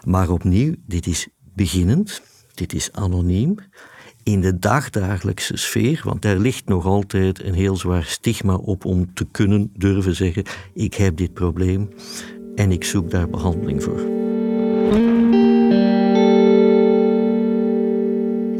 Maar 0.04 0.30
opnieuw, 0.30 0.74
dit 0.86 1.06
is 1.06 1.28
beginnend, 1.54 2.22
dit 2.54 2.72
is 2.72 2.92
anoniem. 2.92 3.54
In 4.22 4.40
de 4.40 4.58
dagdagelijkse 4.58 5.56
sfeer, 5.56 6.00
want 6.04 6.22
daar 6.22 6.36
ligt 6.36 6.68
nog 6.68 6.84
altijd 6.84 7.42
een 7.42 7.54
heel 7.54 7.76
zwaar 7.76 8.04
stigma 8.04 8.54
op 8.54 8.84
om 8.84 9.14
te 9.14 9.26
kunnen 9.30 9.70
durven 9.76 10.16
zeggen: 10.16 10.44
ik 10.74 10.94
heb 10.94 11.16
dit 11.16 11.32
probleem 11.32 11.88
en 12.54 12.72
ik 12.72 12.84
zoek 12.84 13.10
daar 13.10 13.28
behandeling 13.28 13.82
voor. 13.82 14.19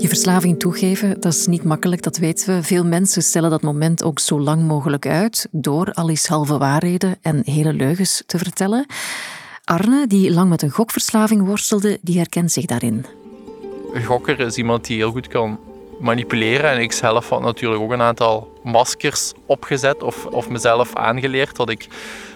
Je 0.01 0.09
verslaving 0.09 0.59
toegeven, 0.59 1.21
dat 1.21 1.33
is 1.33 1.47
niet 1.47 1.65
makkelijk, 1.65 2.03
dat 2.03 2.17
weten 2.17 2.55
we. 2.55 2.63
Veel 2.63 2.85
mensen 2.85 3.23
stellen 3.23 3.51
dat 3.51 3.63
moment 3.63 4.03
ook 4.03 4.19
zo 4.19 4.41
lang 4.41 4.63
mogelijk 4.63 5.07
uit 5.07 5.49
door 5.51 5.93
al 5.93 6.09
eens 6.09 6.27
halve 6.27 6.59
waarheden 6.59 7.17
en 7.23 7.43
hele 7.45 7.73
leugens 7.73 8.23
te 8.27 8.39
vertellen. 8.39 8.87
Arne, 9.65 10.07
die 10.07 10.33
lang 10.33 10.49
met 10.49 10.63
een 10.63 10.71
gokverslaving 10.71 11.47
worstelde, 11.47 11.99
die 12.03 12.17
herkent 12.17 12.53
zich 12.53 12.65
daarin. 12.65 13.07
Een 13.93 14.05
gokker 14.05 14.41
is 14.41 14.57
iemand 14.57 14.87
die 14.87 14.97
heel 14.97 15.11
goed 15.11 15.29
kan 15.29 15.59
manipuleren. 15.99 16.71
En 16.71 16.81
ik 16.81 16.93
zelf 16.93 17.29
had 17.29 17.43
natuurlijk 17.43 17.83
ook 17.83 17.93
een 17.93 18.03
aantal 18.03 18.50
maskers 18.63 19.33
opgezet 19.47 20.03
of, 20.03 20.27
of 20.27 20.49
mezelf 20.49 20.95
aangeleerd 20.95 21.57
dat 21.57 21.69
ik 21.71 21.89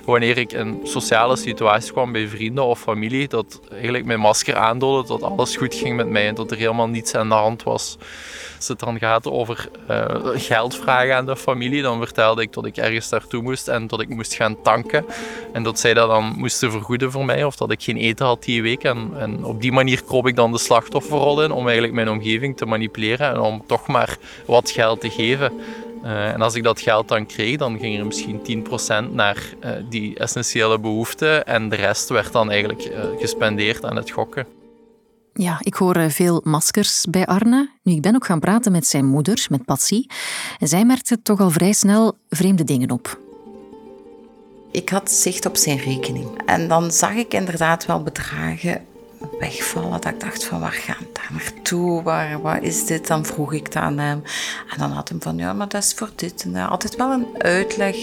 wanneer 0.04 0.38
ik 0.38 0.52
in 0.52 0.80
sociale 0.82 1.36
situaties 1.36 1.92
kwam 1.92 2.12
bij 2.12 2.28
vrienden 2.28 2.64
of 2.64 2.80
familie, 2.80 3.28
dat 3.28 3.60
eigenlijk 3.72 4.04
mijn 4.04 4.20
masker 4.20 4.56
aandoelde 4.56 5.08
dat 5.08 5.22
alles 5.22 5.56
goed 5.56 5.74
ging 5.74 5.96
met 5.96 6.08
mij 6.08 6.28
en 6.28 6.34
dat 6.34 6.50
er 6.50 6.56
helemaal 6.56 6.88
niets 6.88 7.14
aan 7.14 7.28
de 7.28 7.34
hand 7.34 7.62
was. 7.62 7.96
Als 8.56 8.68
het 8.68 8.78
dan 8.78 8.98
gaat 8.98 9.26
over 9.26 9.68
uh, 9.90 10.04
geld 10.34 10.76
vragen 10.76 11.16
aan 11.16 11.26
de 11.26 11.36
familie, 11.36 11.82
dan 11.82 11.98
vertelde 11.98 12.42
ik 12.42 12.52
dat 12.52 12.66
ik 12.66 12.76
ergens 12.76 13.08
naartoe 13.08 13.42
moest 13.42 13.68
en 13.68 13.86
dat 13.86 14.00
ik 14.00 14.08
moest 14.08 14.34
gaan 14.34 14.62
tanken. 14.62 15.04
En 15.52 15.62
dat 15.62 15.78
zij 15.78 15.94
dat 15.94 16.08
dan 16.08 16.34
moesten 16.36 16.70
vergoeden 16.70 17.10
voor 17.10 17.24
mij 17.24 17.44
of 17.44 17.56
dat 17.56 17.70
ik 17.70 17.82
geen 17.82 17.96
eten 17.96 18.26
had 18.26 18.42
die 18.42 18.62
week. 18.62 18.84
En, 18.84 19.10
en 19.18 19.44
op 19.44 19.60
die 19.60 19.72
manier 19.72 20.04
kroop 20.04 20.26
ik 20.26 20.36
dan 20.36 20.52
de 20.52 20.58
slachtofferrol 20.58 21.42
in 21.42 21.50
om 21.50 21.64
eigenlijk 21.64 21.94
mijn 21.94 22.08
omgeving 22.08 22.56
te 22.56 22.66
manipuleren 22.66 23.30
en 23.30 23.40
om 23.40 23.62
toch 23.66 23.86
maar 23.86 24.16
wat 24.46 24.70
geld 24.70 25.00
te 25.00 25.10
geven. 25.10 25.52
Uh, 26.04 26.28
en 26.28 26.40
als 26.40 26.54
ik 26.54 26.62
dat 26.62 26.80
geld 26.80 27.08
dan 27.08 27.26
kreeg, 27.26 27.56
dan 27.56 27.78
ging 27.78 27.98
er 27.98 28.06
misschien 28.06 28.66
10% 29.08 29.12
naar 29.12 29.36
uh, 29.64 29.70
die 29.88 30.18
essentiële 30.18 30.78
behoeften 30.78 31.46
en 31.46 31.68
de 31.68 31.76
rest 31.76 32.08
werd 32.08 32.32
dan 32.32 32.50
eigenlijk 32.50 32.84
uh, 32.84 33.04
gespendeerd 33.18 33.84
aan 33.84 33.96
het 33.96 34.10
gokken. 34.10 34.46
Ja, 35.32 35.58
ik 35.60 35.74
hoor 35.74 36.10
veel 36.10 36.40
maskers 36.44 37.06
bij 37.10 37.26
Arne. 37.26 37.70
Nu, 37.82 37.92
ik 37.92 38.02
ben 38.02 38.14
ook 38.14 38.26
gaan 38.26 38.40
praten 38.40 38.72
met 38.72 38.86
zijn 38.86 39.06
moeder, 39.06 39.46
met 39.50 39.64
Patsy. 39.64 40.06
En 40.58 40.68
zij 40.68 40.84
merkte 40.84 41.22
toch 41.22 41.40
al 41.40 41.50
vrij 41.50 41.72
snel 41.72 42.16
vreemde 42.28 42.64
dingen 42.64 42.90
op. 42.90 43.18
Ik 44.70 44.88
had 44.88 45.10
zicht 45.10 45.46
op 45.46 45.56
zijn 45.56 45.78
rekening. 45.78 46.42
En 46.46 46.68
dan 46.68 46.90
zag 46.90 47.14
ik 47.14 47.34
inderdaad 47.34 47.86
wel 47.86 48.02
bedragen 48.02 48.86
wegvallen. 49.44 50.00
Dat 50.00 50.12
ik 50.12 50.20
dacht 50.20 50.44
van 50.44 50.60
waar 50.60 50.72
gaat 50.72 51.08
daar 51.12 51.30
naartoe? 51.32 52.02
Waar, 52.02 52.40
wat 52.40 52.62
is 52.62 52.86
dit? 52.86 53.06
Dan 53.06 53.24
vroeg 53.24 53.52
ik 53.52 53.72
dat 53.72 53.82
aan 53.82 53.98
hem. 53.98 54.22
En 54.70 54.78
dan 54.78 54.90
had 54.90 55.08
hij 55.08 55.18
van 55.20 55.36
ja, 55.36 55.52
maar 55.52 55.68
dat 55.68 55.82
is 55.82 55.92
voor 55.94 56.10
dit. 56.14 56.42
En 56.44 56.68
altijd 56.68 56.96
wel 56.96 57.10
een 57.10 57.26
uitleg, 57.38 57.96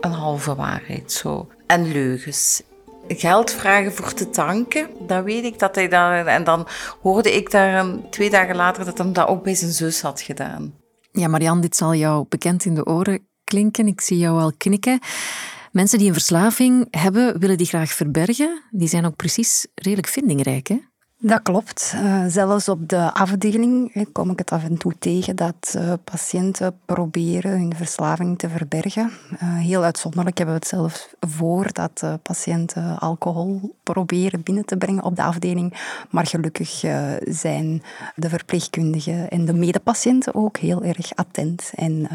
een 0.00 0.12
halve 0.12 0.54
waarheid 0.54 1.12
zo. 1.12 1.48
En 1.66 1.92
leugens. 1.92 2.62
Geld 3.08 3.50
vragen 3.50 3.92
voor 3.94 4.12
te 4.12 4.30
tanken, 4.30 4.88
dat 5.06 5.24
weet 5.24 5.44
ik 5.44 5.58
dat 5.58 5.74
hij 5.74 5.88
daar. 5.88 6.26
En 6.26 6.44
dan 6.44 6.66
hoorde 7.02 7.36
ik 7.36 7.50
daar 7.50 7.84
een, 7.84 8.10
twee 8.10 8.30
dagen 8.30 8.56
later 8.56 8.84
dat 8.84 8.98
hij 8.98 9.12
dat 9.12 9.28
ook 9.28 9.42
bij 9.42 9.54
zijn 9.54 9.72
zus 9.72 10.00
had 10.00 10.20
gedaan. 10.20 10.74
Ja, 11.12 11.28
Marianne, 11.28 11.60
dit 11.60 11.76
zal 11.76 11.94
jou 11.94 12.26
bekend 12.28 12.64
in 12.64 12.74
de 12.74 12.86
oren 12.86 13.26
klinken. 13.44 13.86
Ik 13.86 14.00
zie 14.00 14.18
jou 14.18 14.40
al 14.40 14.52
knikken. 14.56 14.98
Mensen 15.72 15.98
die 15.98 16.08
een 16.08 16.12
verslaving 16.12 16.86
hebben, 16.90 17.38
willen 17.38 17.56
die 17.56 17.66
graag 17.66 17.92
verbergen. 17.92 18.62
Die 18.70 18.88
zijn 18.88 19.04
ook 19.04 19.16
precies 19.16 19.66
redelijk 19.74 20.08
vindingrijk? 20.08 20.68
Dat 21.20 21.42
klopt. 21.42 21.92
Uh, 21.94 22.24
zelfs 22.28 22.68
op 22.68 22.88
de 22.88 23.12
afdeling 23.14 24.06
kom 24.12 24.30
ik 24.30 24.38
het 24.38 24.52
af 24.52 24.64
en 24.64 24.78
toe 24.78 24.94
tegen 24.98 25.36
dat 25.36 25.74
uh, 25.76 25.92
patiënten 26.04 26.78
proberen 26.84 27.50
hun 27.50 27.74
verslaving 27.76 28.38
te 28.38 28.48
verbergen. 28.48 29.10
Uh, 29.32 29.38
heel 29.58 29.84
uitzonderlijk 29.84 30.38
hebben 30.38 30.54
we 30.54 30.60
het 30.60 30.70
zelfs 30.70 31.08
voor 31.20 31.72
dat 31.72 32.02
patiënten 32.22 32.98
alcohol 32.98 33.74
proberen 33.82 34.42
binnen 34.42 34.64
te 34.64 34.76
brengen 34.76 35.04
op 35.04 35.16
de 35.16 35.22
afdeling. 35.22 35.74
Maar 36.10 36.26
gelukkig 36.26 36.70
zijn 37.24 37.82
de 38.14 38.28
verpleegkundigen 38.28 39.30
en 39.30 39.44
de 39.44 39.54
medepatiënten 39.54 40.34
ook 40.34 40.56
heel 40.56 40.82
erg 40.82 41.14
attent 41.14 41.72
en 41.74 42.08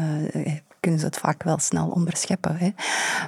kunnen 0.84 1.00
ze 1.00 1.06
het 1.06 1.18
vaak 1.18 1.42
wel 1.42 1.58
snel 1.58 1.88
onderscheppen. 1.88 2.56
Hè. 2.56 2.70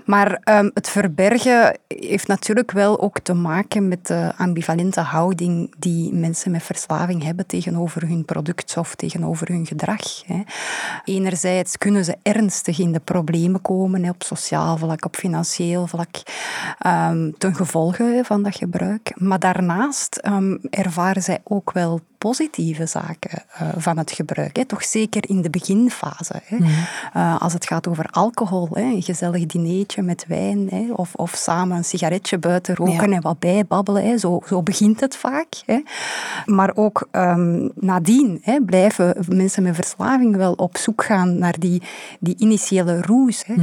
Maar 0.05 0.41
um, 0.45 0.71
het 0.75 0.89
verbergen 0.89 1.79
heeft 1.89 2.27
natuurlijk 2.27 2.71
wel 2.71 3.01
ook 3.01 3.19
te 3.21 3.35
maken 3.35 3.89
met 3.89 4.07
de 4.07 4.33
ambivalente 4.37 5.01
houding 5.01 5.75
die 5.79 6.13
mensen 6.13 6.51
met 6.51 6.63
verslaving 6.63 7.23
hebben 7.23 7.47
tegenover 7.47 8.09
hun 8.09 8.25
product 8.25 8.77
of 8.77 8.95
tegenover 8.95 9.49
hun 9.49 9.67
gedrag. 9.67 10.27
Hè. 10.27 10.43
Enerzijds 11.05 11.79
kunnen 11.79 12.05
ze 12.05 12.17
ernstig 12.23 12.79
in 12.79 12.93
de 12.93 13.01
problemen 13.01 13.63
komen 13.63 14.05
hè, 14.05 14.11
op 14.11 14.23
sociaal 14.23 14.77
vlak, 14.77 15.05
op 15.05 15.17
financieel 15.17 15.87
vlak, 15.87 16.17
um, 16.87 17.39
ten 17.39 17.55
gevolge 17.55 18.21
van 18.25 18.43
dat 18.43 18.57
gebruik. 18.57 19.13
Maar 19.15 19.39
daarnaast 19.39 20.21
um, 20.27 20.59
ervaren 20.71 21.23
zij 21.23 21.41
ook 21.45 21.73
wel 21.73 22.01
positieve 22.19 22.87
zaken 22.87 23.45
uh, 23.63 23.69
van 23.77 23.99
het 23.99 24.11
gebruik. 24.13 24.57
Hè. 24.57 24.65
Toch 24.65 24.85
zeker 24.85 25.29
in 25.29 25.43
de 25.43 25.51
beginfase. 25.51 26.41
Hè. 26.45 26.57
Uh, 26.57 27.37
als 27.47 27.55
het 27.55 27.67
gaat 27.67 27.89
over 27.89 28.07
alcohol, 28.11 28.69
hè, 28.73 28.83
een 28.83 29.03
gezellig 29.03 29.47
dineetje 29.47 30.03
met 30.03 30.25
wijn 30.29 30.69
hè, 30.71 30.93
of, 30.93 31.15
of 31.15 31.35
samen 31.35 31.77
een 31.77 31.85
sigaretje 31.85 32.39
buiten 32.39 32.75
roken 32.75 33.13
en 33.13 33.21
wat 33.21 33.39
bijbabbelen. 33.39 34.05
Hè, 34.05 34.19
zo, 34.19 34.41
zo 34.47 34.63
begint 34.63 35.01
het 35.01 35.17
vaak. 35.17 35.47
Hè. 35.67 35.81
Maar 36.45 36.73
ook 36.75 37.09
um, 37.13 37.71
nadien 37.75 38.39
hè, 38.43 38.61
blijven 38.61 39.25
mensen 39.29 39.63
met 39.63 39.75
verslaving 39.75 40.37
wel 40.37 40.53
op 40.53 40.77
zoek 40.77 41.05
gaan 41.05 41.39
naar 41.39 41.59
die, 41.59 41.83
die 42.21 42.35
initiële 42.39 43.03
roes. 43.03 43.45
Hè, 43.47 43.55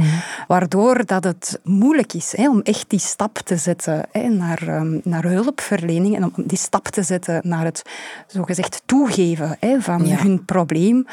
Waardoor 0.46 1.06
dat 1.06 1.24
het 1.24 1.60
moeilijk 1.62 2.12
is 2.12 2.36
hè, 2.36 2.48
om 2.48 2.60
echt 2.60 2.90
die 2.90 2.98
stap 2.98 3.38
te 3.38 3.56
zetten 3.56 4.06
hè, 4.12 4.28
naar, 4.28 4.68
um, 4.68 5.00
naar 5.04 5.24
hulpverlening 5.24 6.16
en 6.16 6.24
om 6.24 6.32
die 6.46 6.58
stap 6.58 6.88
te 6.88 7.02
zetten 7.02 7.40
naar 7.42 7.64
het 7.64 7.82
zogezegd 8.26 8.82
toegeven 8.86 9.56
hè, 9.60 9.80
van 9.80 10.06
hun 10.06 10.44
probleem. 10.44 11.06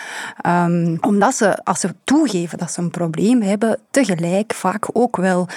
Um, 0.47 0.97
omdat 1.01 1.35
ze, 1.35 1.63
als 1.63 1.79
ze 1.79 1.95
toegeven 2.03 2.59
dat 2.61 2.71
ze 2.71 2.81
een 2.81 2.91
probleem 2.91 3.41
hebben, 3.41 3.79
tegelijk 3.91 4.53
vaak 4.53 4.87
ook 4.93 5.17
wel 5.17 5.47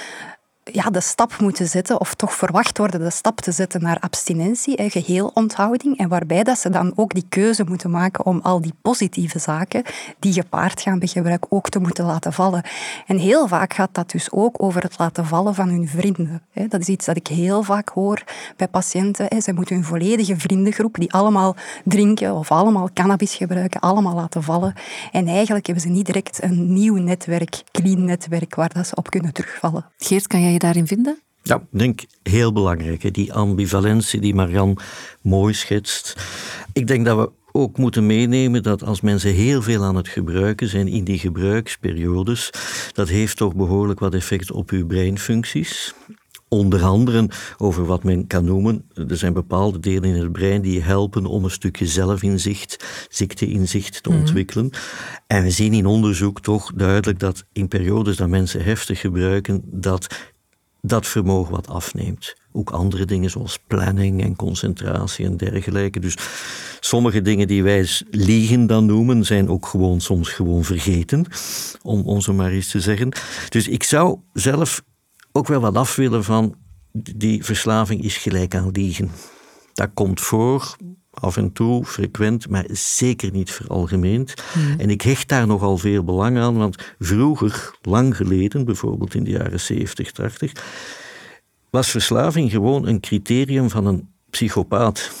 ja, 0.71 0.89
de 0.89 1.01
stap 1.01 1.39
moeten 1.39 1.67
zetten, 1.67 1.99
of 1.99 2.13
toch 2.13 2.33
verwacht 2.33 2.77
worden 2.77 2.99
de 2.99 3.09
stap 3.09 3.41
te 3.41 3.51
zetten 3.51 3.81
naar 3.81 3.99
abstinentie, 3.99 4.75
geheel 4.75 4.91
geheelonthouding, 4.91 5.97
en 5.97 6.09
waarbij 6.09 6.43
dat 6.43 6.59
ze 6.59 6.69
dan 6.69 6.93
ook 6.95 7.13
die 7.13 7.25
keuze 7.29 7.63
moeten 7.67 7.91
maken 7.91 8.25
om 8.25 8.39
al 8.43 8.61
die 8.61 8.73
positieve 8.81 9.39
zaken 9.39 9.83
die 10.19 10.33
gepaard 10.33 10.81
gaan 10.81 10.99
bij 10.99 11.07
gebruik 11.07 11.45
ook 11.49 11.69
te 11.69 11.79
moeten 11.79 12.05
laten 12.05 12.33
vallen. 12.33 12.63
En 13.07 13.17
heel 13.17 13.47
vaak 13.47 13.73
gaat 13.73 13.89
dat 13.91 14.11
dus 14.11 14.31
ook 14.31 14.63
over 14.63 14.81
het 14.81 14.97
laten 14.97 15.25
vallen 15.25 15.55
van 15.55 15.69
hun 15.69 15.87
vrienden. 15.87 16.41
Dat 16.67 16.81
is 16.81 16.87
iets 16.87 17.05
dat 17.05 17.15
ik 17.15 17.27
heel 17.27 17.63
vaak 17.63 17.89
hoor 17.89 18.23
bij 18.57 18.67
patiënten. 18.67 19.41
Ze 19.41 19.53
moeten 19.53 19.75
hun 19.75 19.85
volledige 19.85 20.37
vriendengroep, 20.37 20.95
die 20.95 21.13
allemaal 21.13 21.55
drinken 21.83 22.33
of 22.33 22.51
allemaal 22.51 22.89
cannabis 22.93 23.35
gebruiken, 23.35 23.79
allemaal 23.79 24.15
laten 24.15 24.43
vallen. 24.43 24.73
En 25.11 25.27
eigenlijk 25.27 25.65
hebben 25.65 25.83
ze 25.83 25.89
niet 25.89 26.05
direct 26.05 26.43
een 26.43 26.73
nieuw 26.73 26.95
netwerk, 26.95 27.63
clean 27.71 28.03
netwerk, 28.05 28.55
waar 28.55 28.73
dat 28.73 28.87
ze 28.87 28.95
op 28.95 29.09
kunnen 29.09 29.33
terugvallen. 29.33 29.85
Geert, 29.97 30.27
kan 30.27 30.41
jij 30.41 30.54
je 30.55 30.59
daarin 30.59 30.87
vinden? 30.87 31.19
Ja, 31.41 31.55
ik 31.55 31.79
denk 31.79 32.03
heel 32.23 32.51
belangrijk. 32.51 33.13
Die 33.13 33.33
ambivalentie 33.33 34.19
die 34.19 34.35
Marian 34.35 34.77
mooi 35.21 35.53
schetst. 35.53 36.15
Ik 36.73 36.87
denk 36.87 37.05
dat 37.05 37.17
we 37.17 37.31
ook 37.51 37.77
moeten 37.77 38.05
meenemen 38.05 38.63
dat 38.63 38.83
als 38.83 39.01
mensen 39.01 39.33
heel 39.33 39.61
veel 39.61 39.83
aan 39.83 39.95
het 39.95 40.07
gebruiken 40.07 40.67
zijn 40.67 40.87
in 40.87 41.03
die 41.03 41.19
gebruiksperiodes, 41.19 42.49
dat 42.91 43.09
heeft 43.09 43.37
toch 43.37 43.55
behoorlijk 43.55 43.99
wat 43.99 44.13
effect 44.13 44.51
op 44.51 44.69
uw 44.69 44.85
breinfuncties. 44.85 45.93
Onder 46.47 46.83
andere 46.83 47.29
over 47.57 47.85
wat 47.85 48.03
men 48.03 48.27
kan 48.27 48.45
noemen, 48.45 48.85
er 48.93 49.17
zijn 49.17 49.33
bepaalde 49.33 49.79
delen 49.79 50.03
in 50.03 50.21
het 50.21 50.31
brein 50.31 50.61
die 50.61 50.81
helpen 50.81 51.25
om 51.25 51.43
een 51.43 51.51
stukje 51.51 51.87
zelfinzicht, 51.87 52.85
ziekteinzicht 53.09 54.03
te 54.03 54.09
mhm. 54.09 54.19
ontwikkelen. 54.19 54.69
En 55.27 55.43
we 55.43 55.49
zien 55.49 55.73
in 55.73 55.85
onderzoek 55.85 56.41
toch 56.41 56.71
duidelijk 56.73 57.19
dat 57.19 57.45
in 57.53 57.67
periodes 57.67 58.17
dat 58.17 58.29
mensen 58.29 58.63
heftig 58.63 58.99
gebruiken, 58.99 59.61
dat 59.65 60.07
dat 60.87 61.07
vermogen 61.07 61.51
wat 61.51 61.67
afneemt. 61.67 62.35
Ook 62.51 62.69
andere 62.69 63.05
dingen 63.05 63.29
zoals 63.29 63.59
planning 63.67 64.23
en 64.23 64.35
concentratie 64.35 65.25
en 65.25 65.37
dergelijke. 65.37 65.99
Dus 65.99 66.17
sommige 66.79 67.21
dingen 67.21 67.47
die 67.47 67.63
wij 67.63 67.87
liegen 68.09 68.67
dan 68.67 68.85
noemen, 68.85 69.25
zijn 69.25 69.49
ook 69.49 69.65
gewoon 69.65 70.01
soms 70.01 70.29
gewoon 70.29 70.63
vergeten, 70.63 71.25
om, 71.81 72.21
zo 72.21 72.33
maar 72.33 72.51
eens 72.51 72.71
te 72.71 72.79
zeggen. 72.79 73.11
Dus 73.49 73.67
ik 73.67 73.83
zou 73.83 74.19
zelf 74.33 74.83
ook 75.31 75.47
wel 75.47 75.59
wat 75.59 75.75
af 75.75 75.95
willen 75.95 76.23
van 76.23 76.55
die 77.15 77.43
verslaving 77.43 78.03
is 78.03 78.17
gelijk 78.17 78.55
aan 78.55 78.71
liegen. 78.71 79.11
Dat 79.73 79.89
komt 79.93 80.21
voor, 80.21 80.75
af 81.21 81.37
en 81.37 81.51
toe, 81.51 81.85
frequent, 81.85 82.49
maar 82.49 82.65
zeker 82.71 83.31
niet 83.31 83.51
veralgemeend. 83.51 84.33
Hmm. 84.53 84.79
En 84.79 84.89
ik 84.89 85.01
hecht 85.01 85.27
daar 85.27 85.47
nogal 85.47 85.77
veel 85.77 86.03
belang 86.03 86.37
aan, 86.37 86.57
want 86.57 86.93
vroeger, 86.99 87.77
lang 87.81 88.15
geleden, 88.15 88.65
bijvoorbeeld 88.65 89.13
in 89.13 89.23
de 89.23 89.29
jaren 89.29 89.59
70, 89.59 90.11
80, 90.11 90.51
was 91.69 91.89
verslaving 91.89 92.51
gewoon 92.51 92.87
een 92.87 92.99
criterium 92.99 93.69
van 93.69 93.85
een 93.85 94.09
psychopaat. 94.29 95.11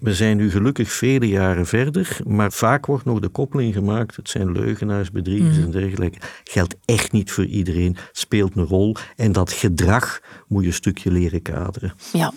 We 0.00 0.14
zijn 0.14 0.36
nu 0.36 0.50
gelukkig 0.50 0.92
vele 0.92 1.28
jaren 1.28 1.66
verder, 1.66 2.18
maar 2.26 2.52
vaak 2.52 2.86
wordt 2.86 3.04
nog 3.04 3.20
de 3.20 3.28
koppeling 3.28 3.74
gemaakt. 3.74 4.16
Het 4.16 4.28
zijn 4.28 4.52
leugenaars, 4.52 5.10
bedriegers 5.10 5.56
hmm. 5.56 5.64
en 5.64 5.70
dergelijke. 5.70 6.18
Geldt 6.44 6.76
echt 6.84 7.12
niet 7.12 7.30
voor 7.30 7.44
iedereen, 7.44 7.96
speelt 8.12 8.56
een 8.56 8.64
rol. 8.64 8.96
En 9.16 9.32
dat 9.32 9.52
gedrag 9.52 10.20
moet 10.48 10.62
je 10.62 10.68
een 10.68 10.74
stukje 10.74 11.10
leren 11.10 11.42
kaderen. 11.42 11.94
Ja. 12.12 12.32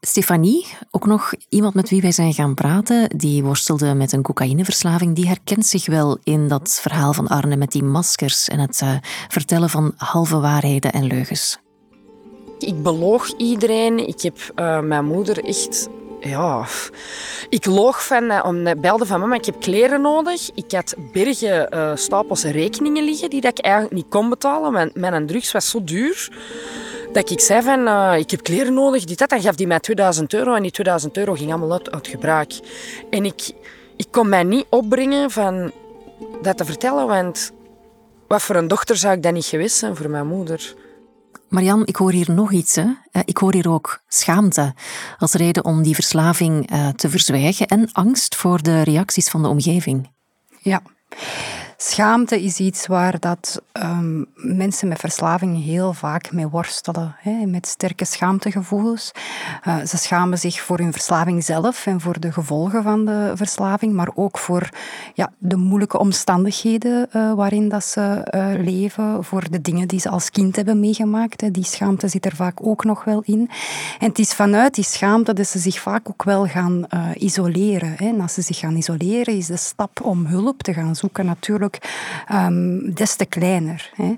Stefanie, 0.00 0.66
ook 0.90 1.06
nog 1.06 1.32
iemand 1.48 1.74
met 1.74 1.90
wie 1.90 2.00
wij 2.00 2.12
zijn 2.12 2.34
gaan 2.34 2.54
praten, 2.54 3.08
die 3.16 3.42
worstelde 3.42 3.94
met 3.94 4.12
een 4.12 4.22
cocaïneverslaving, 4.22 5.14
die 5.14 5.26
herkent 5.26 5.66
zich 5.66 5.86
wel 5.86 6.18
in 6.22 6.48
dat 6.48 6.78
verhaal 6.82 7.12
van 7.12 7.26
Arne 7.26 7.56
met 7.56 7.72
die 7.72 7.82
maskers 7.82 8.48
en 8.48 8.58
het 8.58 8.80
uh, 8.84 8.96
vertellen 9.28 9.70
van 9.70 9.92
halve 9.96 10.40
waarheden 10.40 10.92
en 10.92 11.04
leugens. 11.04 11.58
Ik 12.58 12.82
beloog 12.82 13.36
iedereen. 13.36 14.08
Ik 14.08 14.20
heb 14.20 14.36
uh, 14.56 14.80
mijn 14.80 15.04
moeder 15.04 15.44
echt 15.44 15.88
ja, 16.20 16.66
ik 17.48 17.66
loog 17.66 18.06
van, 18.06 18.30
eh, 18.30 18.44
om, 18.44 18.80
belde 18.80 19.06
van 19.06 19.20
mama, 19.20 19.34
ik 19.34 19.44
heb 19.44 19.60
kleren 19.60 20.00
nodig. 20.00 20.50
Ik 20.54 20.72
had 20.72 20.94
bergen 21.12 21.74
uh, 21.74 21.90
stapels 21.94 22.44
rekeningen 22.44 23.04
liggen 23.04 23.30
die 23.30 23.40
dat 23.40 23.58
ik 23.58 23.64
eigenlijk 23.64 23.94
niet 23.94 24.08
kon 24.08 24.28
betalen. 24.28 24.72
Mijn, 24.72 24.90
mijn 24.94 25.26
drugs 25.26 25.52
was 25.52 25.70
zo 25.70 25.84
duur 25.84 26.28
dat 27.12 27.30
ik 27.30 27.40
zei 27.40 27.62
van, 27.62 28.14
ik 28.14 28.30
heb 28.30 28.42
kleren 28.42 28.74
nodig, 28.74 29.04
dat. 29.04 29.28
Dan 29.28 29.40
gaf 29.40 29.54
die 29.54 29.66
mij 29.66 29.80
2000 29.80 30.34
euro 30.34 30.54
en 30.54 30.62
die 30.62 30.70
2000 30.70 31.16
euro 31.16 31.34
ging 31.34 31.50
allemaal 31.50 31.72
uit, 31.72 31.90
uit 31.90 32.08
gebruik. 32.08 32.52
En 33.10 33.24
ik, 33.24 33.50
ik 33.96 34.06
kon 34.10 34.28
mij 34.28 34.42
niet 34.42 34.66
opbrengen 34.68 35.30
van 35.30 35.72
dat 36.42 36.56
te 36.56 36.64
vertellen, 36.64 37.06
want 37.06 37.52
wat 38.28 38.42
voor 38.42 38.56
een 38.56 38.68
dochter 38.68 38.96
zou 38.96 39.16
ik 39.16 39.22
dat 39.22 39.32
niet 39.32 39.44
geweest 39.44 39.76
zijn 39.76 39.96
voor 39.96 40.10
mijn 40.10 40.26
moeder. 40.26 40.74
Marian, 41.48 41.82
ik 41.86 41.96
hoor 41.96 42.12
hier 42.12 42.30
nog 42.30 42.52
iets. 42.52 42.74
Hè? 42.74 42.86
Eh, 43.10 43.22
ik 43.24 43.36
hoor 43.36 43.52
hier 43.52 43.70
ook 43.70 44.02
schaamte 44.08 44.74
als 45.18 45.32
reden 45.32 45.64
om 45.64 45.82
die 45.82 45.94
verslaving 45.94 46.70
eh, 46.70 46.88
te 46.88 47.10
verzwijgen 47.10 47.66
en 47.66 47.92
angst 47.92 48.36
voor 48.36 48.62
de 48.62 48.82
reacties 48.82 49.28
van 49.28 49.42
de 49.42 49.48
omgeving. 49.48 50.10
Ja. 50.60 50.82
Schaamte 51.80 52.42
is 52.42 52.58
iets 52.58 52.86
waar 52.86 53.18
dat, 53.18 53.62
um, 53.72 54.26
mensen 54.34 54.88
met 54.88 54.98
verslaving 54.98 55.64
heel 55.64 55.92
vaak 55.92 56.32
mee 56.32 56.48
worstelen. 56.48 57.14
Hè, 57.18 57.46
met 57.46 57.66
sterke 57.66 58.04
schaamtegevoelens. 58.04 59.12
Uh, 59.66 59.76
ze 59.84 59.96
schamen 59.96 60.38
zich 60.38 60.60
voor 60.60 60.78
hun 60.78 60.92
verslaving 60.92 61.44
zelf 61.44 61.86
en 61.86 62.00
voor 62.00 62.20
de 62.20 62.32
gevolgen 62.32 62.82
van 62.82 63.04
de 63.04 63.32
verslaving, 63.34 63.92
maar 63.92 64.10
ook 64.14 64.38
voor 64.38 64.68
ja, 65.14 65.32
de 65.38 65.56
moeilijke 65.56 65.98
omstandigheden 65.98 67.08
uh, 67.16 67.34
waarin 67.34 67.68
dat 67.68 67.84
ze 67.84 68.28
uh, 68.34 68.64
leven, 68.64 69.24
voor 69.24 69.50
de 69.50 69.60
dingen 69.60 69.88
die 69.88 70.00
ze 70.00 70.08
als 70.08 70.30
kind 70.30 70.56
hebben 70.56 70.80
meegemaakt. 70.80 71.40
Hè. 71.40 71.50
Die 71.50 71.64
schaamte 71.64 72.08
zit 72.08 72.24
er 72.24 72.36
vaak 72.36 72.66
ook 72.66 72.84
nog 72.84 73.04
wel 73.04 73.22
in. 73.24 73.50
En 73.98 74.08
het 74.08 74.18
is 74.18 74.32
vanuit 74.32 74.74
die 74.74 74.84
schaamte 74.84 75.32
dat 75.32 75.46
ze 75.46 75.58
zich 75.58 75.80
vaak 75.80 76.08
ook 76.08 76.24
wel 76.24 76.46
gaan 76.46 76.86
isoleren. 77.14 77.94
Hè. 77.96 78.08
En 78.08 78.20
als 78.20 78.34
ze 78.34 78.42
zich 78.42 78.58
gaan 78.58 78.76
isoleren, 78.76 79.36
is 79.36 79.46
de 79.46 79.56
stap 79.56 80.00
om 80.02 80.26
hulp 80.26 80.62
te 80.62 80.72
gaan 80.72 80.96
zoeken 80.96 81.26
natuurlijk 81.26 81.66
um, 82.32 82.94
des 82.94 83.16
te 83.16 83.24
kleiner. 83.24 83.90
Hè. 83.94 84.16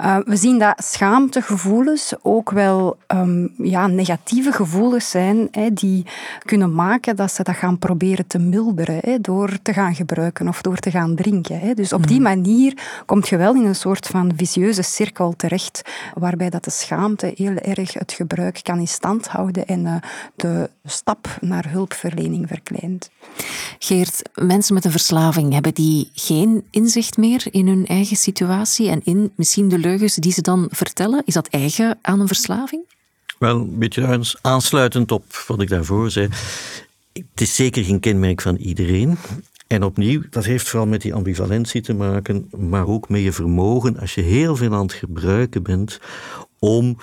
Uh, 0.00 0.16
we 0.24 0.36
zien 0.36 0.58
dat 0.58 0.84
schaamtegevoelens 0.84 2.14
ook 2.22 2.50
wel 2.50 2.96
um, 3.14 3.52
ja, 3.58 3.86
negatieve 3.86 4.52
gevoelens 4.52 5.10
zijn 5.10 5.48
hè, 5.50 5.72
die 5.72 6.06
kunnen 6.44 6.74
maken 6.74 7.16
dat 7.16 7.32
ze 7.32 7.42
dat 7.42 7.56
gaan 7.56 7.78
proberen 7.78 8.26
te 8.26 8.38
milderen 8.38 8.98
hè, 9.00 9.20
door 9.20 9.58
te 9.62 9.72
gaan 9.72 9.94
gebruiken 9.94 10.48
of 10.48 10.62
door 10.62 10.78
te 10.78 10.90
gaan 10.90 11.14
drinken. 11.14 11.60
Hè. 11.60 11.74
Dus 11.74 11.92
op 11.92 12.06
die 12.06 12.20
mhm. 12.20 12.28
manier 12.28 13.02
komt 13.06 13.28
je 13.28 13.36
wel 13.36 13.54
in 13.54 13.64
een 13.64 13.74
soort 13.74 14.06
van 14.06 14.32
vicieuze 14.36 14.82
cirkel 14.82 15.34
terecht 15.36 15.82
waarbij 16.14 16.50
dat 16.50 16.64
de 16.64 16.70
schaamte 16.70 17.32
heel 17.34 17.56
erg 17.56 17.92
het 17.92 18.12
gebruik 18.12 18.60
kan 18.62 18.78
in 18.78 18.88
stand 18.88 19.28
houden 19.28 19.66
en 19.66 19.84
uh, 19.84 19.94
de 20.34 20.70
stap 20.84 21.36
naar 21.40 21.70
hulpverlening 21.70 22.48
verkleint. 22.48 23.10
Geert, 23.78 24.22
mensen 24.34 24.74
met 24.74 24.84
een 24.84 24.90
verslaving 24.90 25.52
hebben 25.52 25.74
die 25.74 26.10
geen 26.14 26.64
inzicht 26.86 27.16
meer 27.16 27.46
in 27.50 27.66
hun 27.66 27.86
eigen 27.86 28.16
situatie 28.16 28.88
en 28.88 29.00
in 29.04 29.32
misschien 29.36 29.68
de 29.68 29.78
leugens 29.78 30.14
die 30.14 30.32
ze 30.32 30.40
dan 30.40 30.68
vertellen? 30.70 31.22
Is 31.24 31.34
dat 31.34 31.46
eigen 31.46 31.98
aan 32.02 32.20
een 32.20 32.26
verslaving? 32.26 32.84
Wel, 33.38 33.60
een 33.60 33.78
beetje 33.78 34.24
aansluitend 34.40 35.12
op 35.12 35.24
wat 35.46 35.60
ik 35.60 35.68
daarvoor 35.68 36.10
zei. 36.10 36.28
Het 37.12 37.40
is 37.40 37.54
zeker 37.54 37.84
geen 37.84 38.00
kenmerk 38.00 38.40
van 38.40 38.56
iedereen. 38.56 39.18
En 39.66 39.82
opnieuw, 39.82 40.22
dat 40.30 40.44
heeft 40.44 40.68
vooral 40.68 40.88
met 40.88 41.02
die 41.02 41.14
ambivalentie 41.14 41.80
te 41.80 41.94
maken, 41.94 42.48
maar 42.56 42.86
ook 42.86 43.08
met 43.08 43.22
je 43.22 43.32
vermogen, 43.32 43.98
als 43.98 44.14
je 44.14 44.22
heel 44.22 44.56
veel 44.56 44.74
aan 44.74 44.82
het 44.82 44.92
gebruiken 44.92 45.62
bent, 45.62 45.98
om 46.58 46.98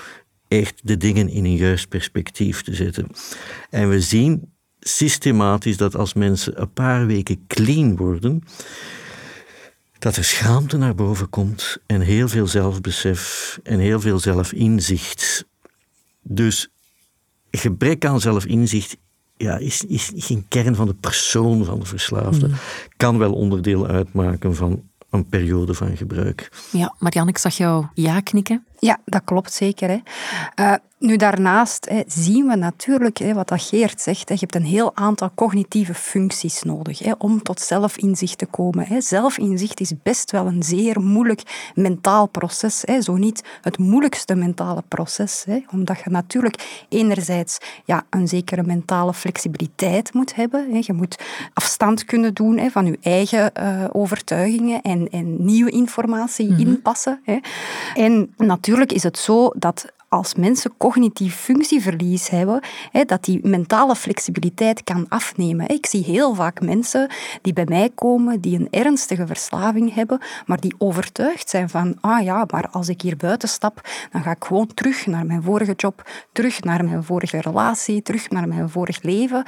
echt 0.48 0.80
de 0.84 0.98
dingen 0.98 1.30
in 1.30 1.46
een 1.46 1.56
juist 1.56 1.90
perspectief 1.90 2.62
te 2.62 2.76
zetten. 2.76 3.08
En 3.70 3.90
we 3.90 4.02
zien 4.02 4.52
systematisch 4.80 5.78
dat 5.78 5.96
als 5.96 6.14
mensen 6.14 6.62
een 6.62 6.74
paar 6.74 7.06
weken 7.06 7.44
clean 7.48 7.96
worden, 7.96 8.44
dat 10.04 10.16
er 10.16 10.24
schaamte 10.24 10.78
naar 10.78 10.96
boven 10.96 11.30
komt 11.30 11.78
en 11.86 12.02
heel 12.02 12.28
veel 12.28 12.48
zelfbesef 12.48 13.60
en 13.64 13.80
heel 13.80 14.00
veel 14.00 14.20
zelfinzicht. 14.20 15.46
Dus 16.22 16.70
gebrek 17.52 18.06
aan 18.06 18.20
zelfinzicht 18.20 18.98
ja, 19.38 19.58
is, 19.58 19.84
is 19.84 20.12
geen 20.16 20.46
kern 20.48 20.76
van 20.76 20.88
de 20.88 20.94
persoon 20.94 21.66
van 21.66 21.80
de 21.80 21.86
verslaafde. 21.86 22.48
Mm. 22.48 22.54
Kan 22.98 23.18
wel 23.18 23.34
onderdeel 23.34 23.88
uitmaken 23.88 24.56
van 24.56 24.84
een 25.10 25.26
periode 25.26 25.74
van 25.74 25.98
gebruik. 25.98 26.52
Ja, 26.72 26.96
Marianne, 27.00 27.32
ik 27.32 27.38
zag 27.38 27.58
jou 27.58 27.86
ja 27.94 28.20
knikken. 28.20 28.66
Ja, 28.84 28.98
dat 29.06 29.22
klopt 29.24 29.54
zeker. 29.54 29.90
Hè. 29.90 30.00
Uh, 30.64 30.76
nu 31.04 31.16
daarnaast 31.16 31.90
hè, 31.90 32.02
zien 32.08 32.48
we 32.48 32.56
natuurlijk, 32.56 33.18
hè, 33.18 33.34
wat 33.34 33.48
dat 33.48 33.62
Geert 33.62 34.02
zegt, 34.02 34.30
hè, 34.30 34.34
je 34.34 34.40
hebt 34.40 34.56
een 34.56 34.66
heel 34.66 34.96
aantal 34.96 35.32
cognitieve 35.36 35.94
functies 35.94 36.64
nodig 36.64 37.00
hè, 37.00 37.12
om 37.18 37.42
tot 37.42 37.60
zelfinzicht 37.60 38.38
te 38.38 38.46
komen. 38.46 38.86
Hè. 38.88 39.02
Zelfinzicht 39.02 39.80
is 39.80 39.92
best 40.04 40.32
wel 40.32 40.46
een 40.46 40.64
zeer 40.64 41.02
moeilijk 41.02 41.72
mentaal 41.76 42.28
proces, 42.28 42.82
hè, 42.86 43.02
zo 43.02 43.16
niet 43.16 43.44
het 43.62 43.78
moeilijkste 43.78 44.36
mentale 44.36 44.84
proces, 44.88 45.44
hè, 45.48 45.60
omdat 45.72 46.00
je 46.04 46.10
natuurlijk 46.10 46.86
enerzijds 46.90 47.58
ja, 47.86 48.04
een 48.10 48.28
zekere 48.28 48.64
mentale 48.64 49.14
flexibiliteit 49.14 50.14
moet 50.14 50.36
hebben. 50.36 50.72
Hè. 50.72 50.80
Je 50.82 50.94
moet 50.94 51.20
afstand 51.54 52.06
kunnen 52.06 52.34
doen 52.34 52.58
hè, 52.58 52.70
van 52.70 52.86
je 52.86 52.98
eigen 53.02 53.52
uh, 53.60 53.84
overtuigingen 53.92 54.82
en, 54.82 55.10
en 55.10 55.46
nieuwe 55.46 55.70
informatie 55.70 56.50
mm 56.50 56.56
-hmm. 56.56 56.68
inpassen. 56.68 57.22
Hè. 57.24 57.38
En 57.94 58.34
natuurlijk 58.38 58.73
is 58.92 59.04
het 59.04 59.18
zo 59.18 59.52
dat 59.56 59.86
als 60.14 60.36
mensen 60.36 60.72
cognitief 60.78 61.36
functieverlies 61.36 62.30
hebben, 62.30 62.62
dat 63.06 63.24
die 63.24 63.40
mentale 63.44 63.96
flexibiliteit 63.96 64.84
kan 64.84 65.06
afnemen. 65.10 65.70
Ik 65.70 65.86
zie 65.86 66.04
heel 66.04 66.36
vaak 66.36 66.62
mensen 66.62 67.10
die 67.42 67.54
bij 67.54 67.66
mij 67.68 67.90
komen, 67.96 68.42
die 68.42 68.60
een 68.60 68.68
ernstige 68.72 69.28
verslaving 69.28 69.94
hebben, 69.94 70.22
maar 70.46 70.60
die 70.60 70.76
overtuigd 70.78 71.50
zijn 71.50 71.70
van, 71.70 71.98
ah 72.02 72.24
ja, 72.24 72.46
maar 72.52 72.68
als 72.72 72.90
ik 72.90 73.02
hier 73.02 73.18
buiten 73.18 73.50
stap, 73.50 73.90
dan 74.12 74.22
ga 74.22 74.32
ik 74.32 74.44
gewoon 74.44 74.74
terug 74.74 75.06
naar 75.06 75.26
mijn 75.26 75.44
vorige 75.44 75.74
job, 75.76 76.10
terug 76.32 76.62
naar 76.62 76.86
mijn 76.86 77.04
vorige 77.04 77.42
relatie, 77.42 78.02
terug 78.02 78.30
naar 78.30 78.48
mijn 78.48 78.70
vorig 78.70 79.02
leven, 79.02 79.44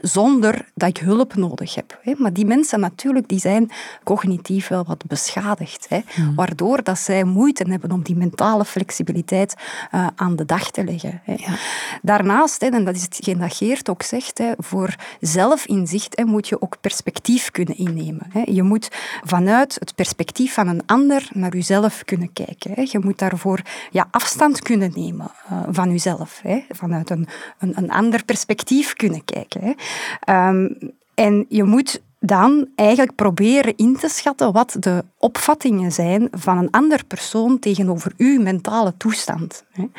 zonder 0.00 0.68
dat 0.74 0.88
ik 0.88 0.98
hulp 0.98 1.34
nodig 1.34 1.74
heb. 1.74 2.00
Maar 2.16 2.32
die 2.32 2.46
mensen 2.46 2.80
natuurlijk, 2.80 3.28
die 3.28 3.40
zijn 3.40 3.70
cognitief 4.04 4.68
wel 4.68 4.84
wat 4.84 5.06
beschadigd, 5.06 5.88
hmm. 5.88 6.34
waardoor 6.34 6.82
dat 6.82 6.98
zij 6.98 7.24
moeite 7.24 7.64
hebben 7.68 7.92
om 7.92 8.02
die 8.02 8.16
mentale 8.16 8.64
flexibiliteit 8.64 9.54
uh, 9.94 10.07
aan 10.16 10.36
de 10.36 10.44
dag 10.44 10.70
te 10.70 10.84
leggen. 10.84 11.22
Ja. 11.24 11.54
Daarnaast, 12.02 12.62
en 12.62 12.84
dat 12.84 12.94
is 12.94 13.02
hetgeen 13.02 13.38
dat 13.38 13.54
Geert 13.54 13.88
ook 13.88 14.02
zegt, 14.02 14.42
voor 14.58 14.94
zelfinzicht 15.20 16.24
moet 16.24 16.48
je 16.48 16.62
ook 16.62 16.76
perspectief 16.80 17.50
kunnen 17.50 17.76
innemen. 17.76 18.26
Je 18.44 18.62
moet 18.62 18.88
vanuit 19.24 19.76
het 19.80 19.94
perspectief 19.94 20.54
van 20.54 20.68
een 20.68 20.82
ander 20.86 21.28
naar 21.32 21.54
jezelf 21.54 22.04
kunnen 22.04 22.32
kijken. 22.32 22.88
Je 22.90 22.98
moet 22.98 23.18
daarvoor 23.18 23.62
ja, 23.90 24.08
afstand 24.10 24.62
kunnen 24.62 24.92
nemen 24.94 25.30
eh, 25.48 25.62
van 25.70 25.90
jezelf. 25.90 26.42
Vanuit 26.68 27.10
een, 27.10 27.26
een, 27.58 27.72
een 27.76 27.90
ander 27.90 28.24
perspectief 28.24 28.94
kunnen 28.94 29.24
kijken. 29.24 29.74
Ehm, 30.20 30.68
en 31.14 31.46
je 31.48 31.64
moet 31.64 32.00
dan 32.20 32.68
eigenlijk 32.74 33.14
proberen 33.14 33.76
in 33.76 33.96
te 33.96 34.08
schatten 34.08 34.52
wat 34.52 34.76
de 34.80 35.04
opvattingen 35.18 35.92
zijn 35.92 36.28
van 36.30 36.58
een 36.58 36.70
ander 36.70 37.04
persoon 37.04 37.58
tegenover 37.58 38.12
uw 38.16 38.40
mentale 38.40 38.94
toestand. 38.96 39.64
Hmm. 39.72 39.90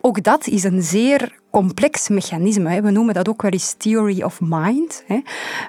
Ook 0.00 0.22
dat 0.22 0.46
is 0.46 0.64
een 0.64 0.82
zeer 0.82 1.38
complex 1.50 2.08
mechanisme. 2.08 2.82
We 2.82 2.90
noemen 2.90 3.14
dat 3.14 3.28
ook 3.28 3.42
wel 3.42 3.50
eens 3.50 3.74
theory 3.78 4.22
of 4.22 4.40
mind. 4.40 5.04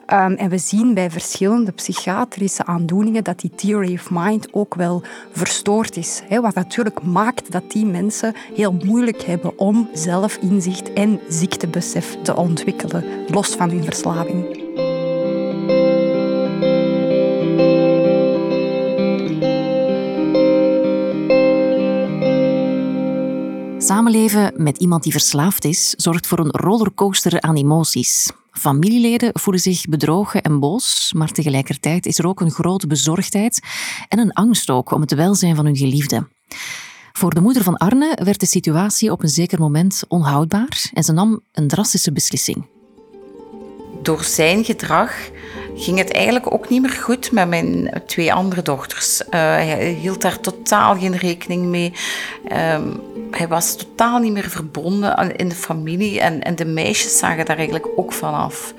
Ehm, 0.05 0.31
en 0.31 0.49
we 0.49 0.57
zien 0.57 0.93
bij 0.93 1.11
verschillende 1.11 1.71
psychiatrische 1.71 2.65
aandoeningen 2.65 3.23
dat 3.23 3.39
die 3.39 3.55
theory 3.55 3.93
of 3.93 4.09
mind 4.11 4.53
ook 4.53 4.75
wel 4.75 5.03
verstoord 5.31 5.97
is. 5.97 6.21
Wat 6.29 6.55
natuurlijk 6.55 7.01
maakt 7.01 7.51
dat 7.51 7.71
die 7.71 7.85
mensen 7.85 8.35
heel 8.53 8.73
moeilijk 8.85 9.21
hebben 9.21 9.59
om 9.59 9.89
zelfinzicht 9.93 10.93
en 10.93 11.19
ziektebesef 11.27 12.17
te 12.21 12.35
ontwikkelen, 12.35 13.03
los 13.27 13.55
van 13.55 13.69
hun 13.69 13.83
verslaving. 13.83 14.70
Samenleven 23.83 24.53
met 24.55 24.77
iemand 24.77 25.03
die 25.03 25.11
verslaafd 25.11 25.65
is 25.65 25.89
zorgt 25.89 26.27
voor 26.27 26.39
een 26.39 26.51
rollercoaster 26.51 27.41
aan 27.41 27.55
emoties. 27.55 28.31
Familieleden 28.51 29.29
voelen 29.33 29.61
zich 29.61 29.85
bedrogen 29.85 30.41
en 30.41 30.59
boos, 30.59 31.13
maar 31.15 31.31
tegelijkertijd 31.31 32.05
is 32.05 32.19
er 32.19 32.27
ook 32.27 32.41
een 32.41 32.51
grote 32.51 32.87
bezorgdheid 32.87 33.59
en 34.09 34.19
een 34.19 34.33
angst 34.33 34.69
ook 34.69 34.91
om 34.91 35.01
het 35.01 35.13
welzijn 35.13 35.55
van 35.55 35.65
hun 35.65 35.75
geliefde. 35.75 36.27
Voor 37.11 37.33
de 37.33 37.41
moeder 37.41 37.63
van 37.63 37.77
Arne 37.77 38.17
werd 38.23 38.39
de 38.39 38.45
situatie 38.45 39.11
op 39.11 39.23
een 39.23 39.29
zeker 39.29 39.59
moment 39.59 40.03
onhoudbaar 40.07 40.89
en 40.93 41.03
ze 41.03 41.11
nam 41.11 41.41
een 41.51 41.67
drastische 41.67 42.11
beslissing. 42.11 42.67
Door 44.01 44.23
zijn 44.23 44.63
gedrag 44.63 45.29
ging 45.81 45.97
het 45.97 46.11
eigenlijk 46.11 46.53
ook 46.53 46.69
niet 46.69 46.81
meer 46.81 46.91
goed 46.91 47.31
met 47.31 47.47
mijn 47.47 48.01
twee 48.05 48.33
andere 48.33 48.61
dochters. 48.61 49.21
Uh, 49.21 49.29
hij 49.31 49.97
hield 50.01 50.21
daar 50.21 50.39
totaal 50.39 50.95
geen 50.95 51.17
rekening 51.17 51.65
mee. 51.65 51.93
Uh, 52.51 52.79
hij 53.31 53.47
was 53.47 53.75
totaal 53.75 54.19
niet 54.19 54.31
meer 54.31 54.49
verbonden 54.49 55.35
in 55.35 55.49
de 55.49 55.55
familie 55.55 56.19
en, 56.19 56.41
en 56.41 56.55
de 56.55 56.65
meisjes 56.65 57.17
zagen 57.17 57.45
daar 57.45 57.57
eigenlijk 57.57 57.87
ook 57.95 58.13
van 58.13 58.33
af. 58.33 58.73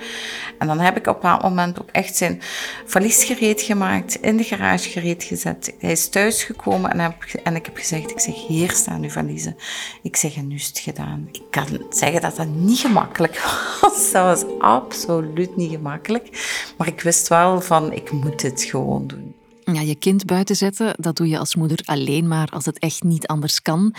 En 0.62 0.68
dan 0.68 0.80
heb 0.80 0.96
ik 0.96 1.06
op 1.06 1.22
dat 1.22 1.42
moment 1.42 1.80
ook 1.80 1.88
echt 1.90 2.16
zijn 2.16 2.40
valies 2.86 3.24
gereed 3.24 3.60
gemaakt, 3.60 4.14
in 4.14 4.36
de 4.36 4.44
garage 4.44 4.88
gereed 4.88 5.24
gezet. 5.24 5.74
Hij 5.78 5.90
is 5.90 6.08
thuisgekomen 6.08 6.90
en, 6.90 7.14
en 7.42 7.56
ik 7.56 7.66
heb 7.66 7.76
gezegd, 7.76 8.10
ik 8.10 8.20
zeg, 8.20 8.46
hier 8.46 8.70
staan 8.70 9.02
uw 9.02 9.10
valiezen. 9.10 9.56
Ik 10.02 10.16
zeg, 10.16 10.36
en 10.36 10.48
nu 10.48 10.54
is 10.54 10.66
het 10.66 10.78
gedaan. 10.78 11.28
Ik 11.32 11.42
kan 11.50 11.66
zeggen 11.90 12.20
dat 12.20 12.36
dat 12.36 12.46
niet 12.46 12.78
gemakkelijk 12.78 13.40
was. 13.80 14.10
Dat 14.12 14.24
was 14.24 14.58
absoluut 14.58 15.56
niet 15.56 15.70
gemakkelijk. 15.70 16.28
Maar 16.76 16.86
ik 16.86 17.00
wist 17.00 17.28
wel 17.28 17.60
van, 17.60 17.92
ik 17.92 18.10
moet 18.10 18.40
dit 18.40 18.62
gewoon 18.62 19.06
doen. 19.06 19.34
Ja, 19.64 19.80
je 19.80 19.94
kind 19.94 20.26
buiten 20.26 20.56
zetten, 20.56 20.94
dat 20.96 21.16
doe 21.16 21.28
je 21.28 21.38
als 21.38 21.54
moeder 21.54 21.80
alleen 21.84 22.28
maar 22.28 22.48
als 22.50 22.64
het 22.64 22.78
echt 22.78 23.02
niet 23.02 23.26
anders 23.26 23.62
kan. 23.62 23.94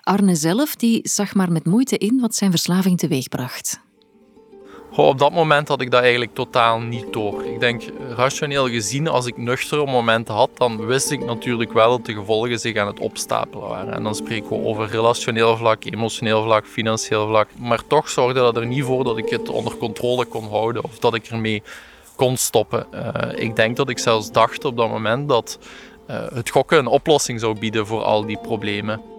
Arne 0.00 0.34
zelf 0.34 0.74
die 0.74 1.00
zag 1.02 1.34
maar 1.34 1.52
met 1.52 1.64
moeite 1.64 1.98
in 1.98 2.20
wat 2.20 2.34
zijn 2.34 2.50
verslaving 2.50 2.98
teweegbracht. 2.98 3.83
Op 4.96 5.18
dat 5.18 5.32
moment 5.32 5.68
had 5.68 5.80
ik 5.80 5.90
dat 5.90 6.00
eigenlijk 6.02 6.34
totaal 6.34 6.80
niet 6.80 7.12
door. 7.12 7.44
Ik 7.44 7.60
denk, 7.60 7.82
rationeel 8.16 8.68
gezien, 8.68 9.08
als 9.08 9.26
ik 9.26 9.36
nuchtere 9.36 9.86
momenten 9.86 10.34
had, 10.34 10.50
dan 10.54 10.86
wist 10.86 11.10
ik 11.10 11.24
natuurlijk 11.24 11.72
wel 11.72 11.90
dat 11.90 12.06
de 12.06 12.12
gevolgen 12.12 12.58
zich 12.58 12.76
aan 12.76 12.86
het 12.86 13.00
opstapelen 13.00 13.68
waren. 13.68 13.94
En 13.94 14.02
dan 14.02 14.14
spreken 14.14 14.48
we 14.48 14.64
over 14.64 14.88
relationeel 14.88 15.56
vlak, 15.56 15.84
emotioneel 15.84 16.42
vlak, 16.42 16.66
financieel 16.66 17.26
vlak. 17.26 17.48
Maar 17.58 17.86
toch 17.86 18.08
zorgde 18.08 18.40
dat 18.40 18.56
er 18.56 18.66
niet 18.66 18.84
voor 18.84 19.04
dat 19.04 19.18
ik 19.18 19.28
het 19.28 19.48
onder 19.48 19.76
controle 19.76 20.24
kon 20.24 20.48
houden 20.48 20.84
of 20.84 20.98
dat 20.98 21.14
ik 21.14 21.26
ermee 21.26 21.62
kon 22.16 22.36
stoppen. 22.36 22.86
Uh, 22.94 23.42
ik 23.42 23.56
denk 23.56 23.76
dat 23.76 23.88
ik 23.88 23.98
zelfs 23.98 24.32
dacht 24.32 24.64
op 24.64 24.76
dat 24.76 24.88
moment 24.88 25.28
dat 25.28 25.58
uh, 26.10 26.16
het 26.34 26.50
gokken 26.50 26.78
een 26.78 26.86
oplossing 26.86 27.40
zou 27.40 27.58
bieden 27.58 27.86
voor 27.86 28.02
al 28.02 28.26
die 28.26 28.38
problemen. 28.38 29.13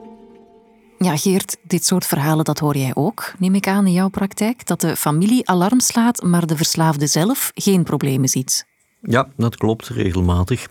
Ja, 0.99 1.17
Geert, 1.17 1.58
dit 1.62 1.86
soort 1.86 2.05
verhalen 2.05 2.45
dat 2.45 2.60
hoor 2.60 2.77
jij 2.77 2.91
ook, 2.93 3.34
neem 3.39 3.55
ik 3.55 3.67
aan 3.67 3.86
in 3.86 3.93
jouw 3.93 4.10
praktijk, 4.10 4.65
dat 4.65 4.81
de 4.81 4.95
familie 4.95 5.49
alarm 5.49 5.79
slaat, 5.79 6.21
maar 6.21 6.45
de 6.45 6.58
verslaafde 6.58 7.08
zelf 7.08 7.51
geen 7.55 7.84
problemen 7.84 8.29
ziet. 8.29 8.65
Ja, 9.01 9.27
dat 9.38 9.58
klopt, 9.58 9.88
regelmatig. 9.88 10.67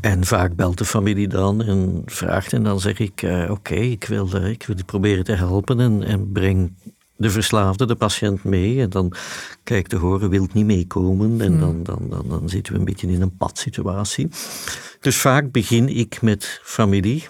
En 0.00 0.24
vaak 0.24 0.54
belt 0.54 0.78
de 0.78 0.84
familie 0.84 1.28
dan 1.28 1.62
en 1.62 2.02
vraagt 2.06 2.52
en 2.52 2.62
dan 2.62 2.80
zeg 2.80 2.98
ik, 2.98 3.22
uh, 3.22 3.50
oké, 3.50 3.74
ik, 3.74 4.04
wil, 4.04 4.28
uh, 4.34 4.48
ik 4.48 4.66
wil 4.66 4.76
proberen 4.86 5.24
te 5.24 5.32
helpen 5.32 5.80
en, 5.80 6.02
en 6.02 6.32
breng 6.32 6.72
de 7.16 7.30
verslaafde, 7.30 7.86
de 7.86 7.94
patiënt 7.94 8.44
mee. 8.44 8.80
En 8.80 8.90
dan 8.90 9.12
kijk 9.62 9.86
te 9.86 9.96
horen, 9.96 10.30
wil 10.30 10.46
niet 10.52 10.64
meekomen. 10.64 11.40
En 11.40 11.52
hmm. 11.52 11.60
dan, 11.60 11.82
dan, 11.82 12.08
dan, 12.08 12.28
dan 12.28 12.48
zitten 12.48 12.72
we 12.72 12.78
een 12.78 12.84
beetje 12.84 13.08
in 13.08 13.22
een 13.22 13.36
padsituatie. 13.36 14.28
Dus 15.00 15.16
vaak 15.16 15.50
begin 15.52 15.88
ik 15.88 16.22
met 16.22 16.60
familie. 16.62 17.28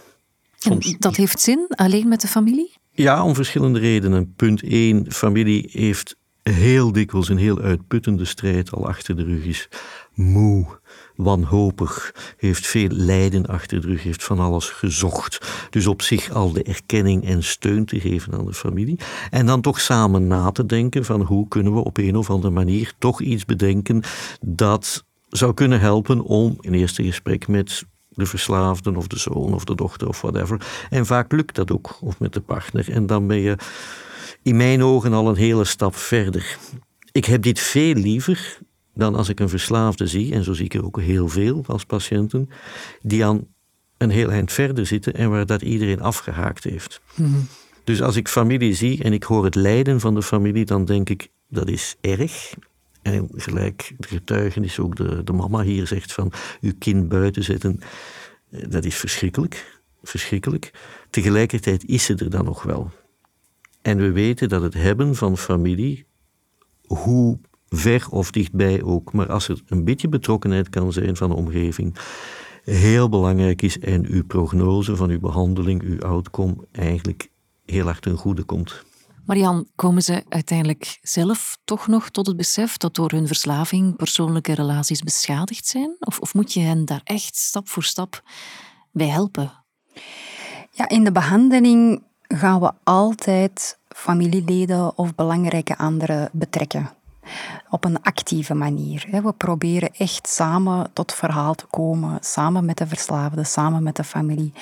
Soms... 0.64 0.96
dat 0.98 1.16
heeft 1.16 1.40
zin, 1.40 1.66
alleen 1.68 2.08
met 2.08 2.20
de 2.20 2.28
familie? 2.28 2.72
Ja, 2.92 3.24
om 3.24 3.34
verschillende 3.34 3.78
redenen. 3.78 4.34
Punt 4.36 4.62
1, 4.62 5.12
familie 5.12 5.68
heeft 5.72 6.16
heel 6.42 6.92
dikwijls 6.92 7.28
een 7.28 7.36
heel 7.36 7.60
uitputtende 7.60 8.24
strijd 8.24 8.72
al 8.72 8.86
achter 8.86 9.16
de 9.16 9.24
rug 9.24 9.44
is. 9.44 9.68
Moe, 10.14 10.66
wanhopig, 11.16 12.14
heeft 12.36 12.66
veel 12.66 12.88
lijden 12.88 13.46
achter 13.46 13.80
de 13.80 13.86
rug, 13.86 14.02
heeft 14.02 14.24
van 14.24 14.38
alles 14.38 14.68
gezocht. 14.68 15.46
Dus 15.70 15.86
op 15.86 16.02
zich 16.02 16.30
al 16.30 16.52
de 16.52 16.62
erkenning 16.62 17.24
en 17.24 17.42
steun 17.42 17.84
te 17.84 18.00
geven 18.00 18.32
aan 18.32 18.46
de 18.46 18.54
familie. 18.54 18.98
En 19.30 19.46
dan 19.46 19.60
toch 19.60 19.80
samen 19.80 20.26
na 20.26 20.50
te 20.50 20.66
denken 20.66 21.04
van 21.04 21.20
hoe 21.20 21.48
kunnen 21.48 21.74
we 21.74 21.84
op 21.84 21.96
een 21.96 22.16
of 22.16 22.30
andere 22.30 22.52
manier 22.52 22.92
toch 22.98 23.20
iets 23.20 23.44
bedenken 23.44 24.02
dat 24.40 25.04
zou 25.28 25.54
kunnen 25.54 25.80
helpen 25.80 26.22
om 26.22 26.56
in 26.60 26.74
eerste 26.74 27.04
gesprek 27.04 27.48
met 27.48 27.84
de 28.14 28.26
verslaafde 28.26 28.96
of 28.96 29.06
de 29.06 29.18
zoon 29.18 29.54
of 29.54 29.64
de 29.64 29.74
dochter 29.74 30.08
of 30.08 30.20
whatever. 30.20 30.66
En 30.90 31.06
vaak 31.06 31.32
lukt 31.32 31.54
dat 31.54 31.72
ook, 31.72 31.98
of 32.00 32.18
met 32.18 32.32
de 32.32 32.40
partner. 32.40 32.90
En 32.90 33.06
dan 33.06 33.26
ben 33.26 33.40
je 33.40 33.56
in 34.42 34.56
mijn 34.56 34.82
ogen 34.82 35.12
al 35.12 35.28
een 35.28 35.36
hele 35.36 35.64
stap 35.64 35.96
verder. 35.96 36.58
Ik 37.12 37.24
heb 37.24 37.42
dit 37.42 37.60
veel 37.60 37.94
liever 37.94 38.58
dan 38.94 39.14
als 39.14 39.28
ik 39.28 39.40
een 39.40 39.48
verslaafde 39.48 40.06
zie, 40.06 40.32
en 40.32 40.44
zo 40.44 40.52
zie 40.52 40.64
ik 40.64 40.74
er 40.74 40.84
ook 40.84 41.00
heel 41.00 41.28
veel 41.28 41.64
als 41.66 41.84
patiënten, 41.84 42.50
die 43.02 43.24
aan 43.24 43.46
een 43.98 44.10
heel 44.10 44.30
eind 44.30 44.52
verder 44.52 44.86
zitten 44.86 45.14
en 45.14 45.30
waar 45.30 45.46
dat 45.46 45.62
iedereen 45.62 46.00
afgehaakt 46.00 46.64
heeft. 46.64 47.00
Mhm. 47.14 47.30
Dus 47.84 48.02
als 48.02 48.16
ik 48.16 48.28
familie 48.28 48.74
zie 48.74 49.02
en 49.02 49.12
ik 49.12 49.22
hoor 49.22 49.44
het 49.44 49.54
lijden 49.54 50.00
van 50.00 50.14
de 50.14 50.22
familie, 50.22 50.64
dan 50.64 50.84
denk 50.84 51.10
ik 51.10 51.28
dat 51.48 51.68
is 51.68 51.96
erg. 52.00 52.54
En 53.04 53.28
gelijk 53.32 53.94
de 53.98 54.08
getuigenis, 54.08 54.78
ook 54.78 54.96
de, 54.96 55.24
de 55.24 55.32
mama 55.32 55.62
hier 55.62 55.86
zegt 55.86 56.12
van 56.12 56.32
uw 56.60 56.72
kind 56.78 57.08
buiten 57.08 57.44
zetten, 57.44 57.78
eh, 58.50 58.64
dat 58.68 58.84
is 58.84 58.96
verschrikkelijk. 58.96 59.80
Verschrikkelijk. 60.02 60.72
Tegelijkertijd 61.10 61.84
is 61.84 62.04
ze 62.04 62.14
er 62.14 62.30
dan 62.30 62.44
nog 62.44 62.62
wel. 62.62 62.90
En 63.82 63.96
we 63.96 64.12
weten 64.12 64.48
dat 64.48 64.62
het 64.62 64.74
hebben 64.74 65.14
van 65.14 65.38
familie, 65.38 66.06
hoe 66.86 67.38
ver 67.68 68.06
of 68.10 68.30
dichtbij 68.30 68.82
ook, 68.82 69.12
maar 69.12 69.32
als 69.32 69.48
er 69.48 69.62
een 69.66 69.84
beetje 69.84 70.08
betrokkenheid 70.08 70.68
kan 70.68 70.92
zijn 70.92 71.16
van 71.16 71.28
de 71.28 71.36
omgeving, 71.36 71.96
heel 72.62 73.08
belangrijk 73.08 73.62
is 73.62 73.78
en 73.78 74.06
uw 74.06 74.24
prognose 74.24 74.96
van 74.96 75.10
uw 75.10 75.20
behandeling, 75.20 75.82
uw 75.82 76.00
outcome, 76.00 76.56
eigenlijk 76.72 77.28
heel 77.64 77.84
hard 77.84 78.02
ten 78.02 78.16
goede 78.16 78.42
komt. 78.42 78.84
Marian, 79.26 79.68
komen 79.74 80.02
ze 80.02 80.24
uiteindelijk 80.28 80.98
zelf 81.02 81.58
toch 81.64 81.86
nog 81.86 82.10
tot 82.10 82.26
het 82.26 82.36
besef 82.36 82.76
dat 82.76 82.94
door 82.94 83.10
hun 83.10 83.26
verslaving 83.26 83.96
persoonlijke 83.96 84.54
relaties 84.54 85.02
beschadigd 85.02 85.66
zijn? 85.66 85.96
Of, 85.98 86.18
of 86.18 86.34
moet 86.34 86.52
je 86.52 86.60
hen 86.60 86.84
daar 86.84 87.00
echt 87.04 87.36
stap 87.36 87.68
voor 87.68 87.84
stap 87.84 88.22
bij 88.92 89.08
helpen? 89.08 89.52
Ja, 90.70 90.88
in 90.88 91.04
de 91.04 91.12
behandeling 91.12 92.02
gaan 92.22 92.60
we 92.60 92.72
altijd 92.82 93.78
familieleden 93.88 94.98
of 94.98 95.14
belangrijke 95.14 95.78
anderen 95.78 96.28
betrekken 96.32 96.90
op 97.70 97.84
een 97.84 98.02
actieve 98.02 98.54
manier. 98.54 99.06
We 99.10 99.32
proberen 99.32 99.90
echt 99.96 100.28
samen 100.28 100.90
tot 100.92 101.14
verhaal 101.14 101.54
te 101.54 101.66
komen, 101.70 102.18
samen 102.20 102.64
met 102.64 102.76
de 102.76 102.86
verslaafde, 102.86 103.44
samen 103.44 103.82
met 103.82 103.96
de 103.96 104.04
familie. 104.04 104.52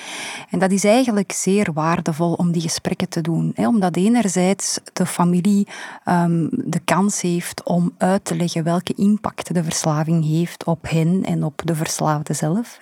En 0.49 0.59
dat 0.59 0.71
is 0.71 0.83
eigenlijk 0.83 1.31
zeer 1.31 1.73
waardevol 1.73 2.33
om 2.33 2.51
die 2.51 2.61
gesprekken 2.61 3.09
te 3.09 3.21
doen, 3.21 3.53
omdat 3.55 3.95
enerzijds 3.95 4.79
de 4.93 5.05
familie 5.05 5.67
ehm, 6.03 6.47
de 6.49 6.79
kans 6.79 7.21
heeft 7.21 7.63
om 7.63 7.91
uit 7.97 8.25
te 8.25 8.35
leggen 8.35 8.63
welke 8.63 8.93
impact 8.93 9.53
de 9.53 9.63
verslaving 9.63 10.25
heeft 10.25 10.63
op 10.63 10.89
hen 10.89 11.23
en 11.23 11.43
op 11.43 11.61
de 11.65 11.75
verslaafde 11.75 12.33
zelf. 12.33 12.79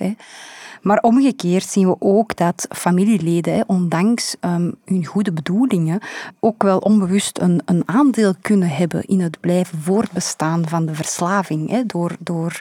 Maar 0.81 0.99
omgekeerd 1.01 1.65
zien 1.65 1.87
we 1.87 1.95
ook 1.99 2.35
dat 2.35 2.67
familieleden, 2.69 3.63
ondanks 3.67 4.35
um, 4.41 4.75
hun 4.85 5.05
goede 5.05 5.31
bedoelingen, 5.31 5.99
ook 6.39 6.63
wel 6.63 6.77
onbewust 6.77 7.39
een, 7.39 7.61
een 7.65 7.83
aandeel 7.85 8.33
kunnen 8.41 8.69
hebben 8.69 9.05
in 9.05 9.19
het 9.19 9.39
blijven 9.39 9.79
voortbestaan 9.79 10.67
van 10.67 10.85
de 10.85 10.95
verslaving. 10.95 11.69
Hè, 11.69 11.85
door, 11.85 12.15
door 12.19 12.59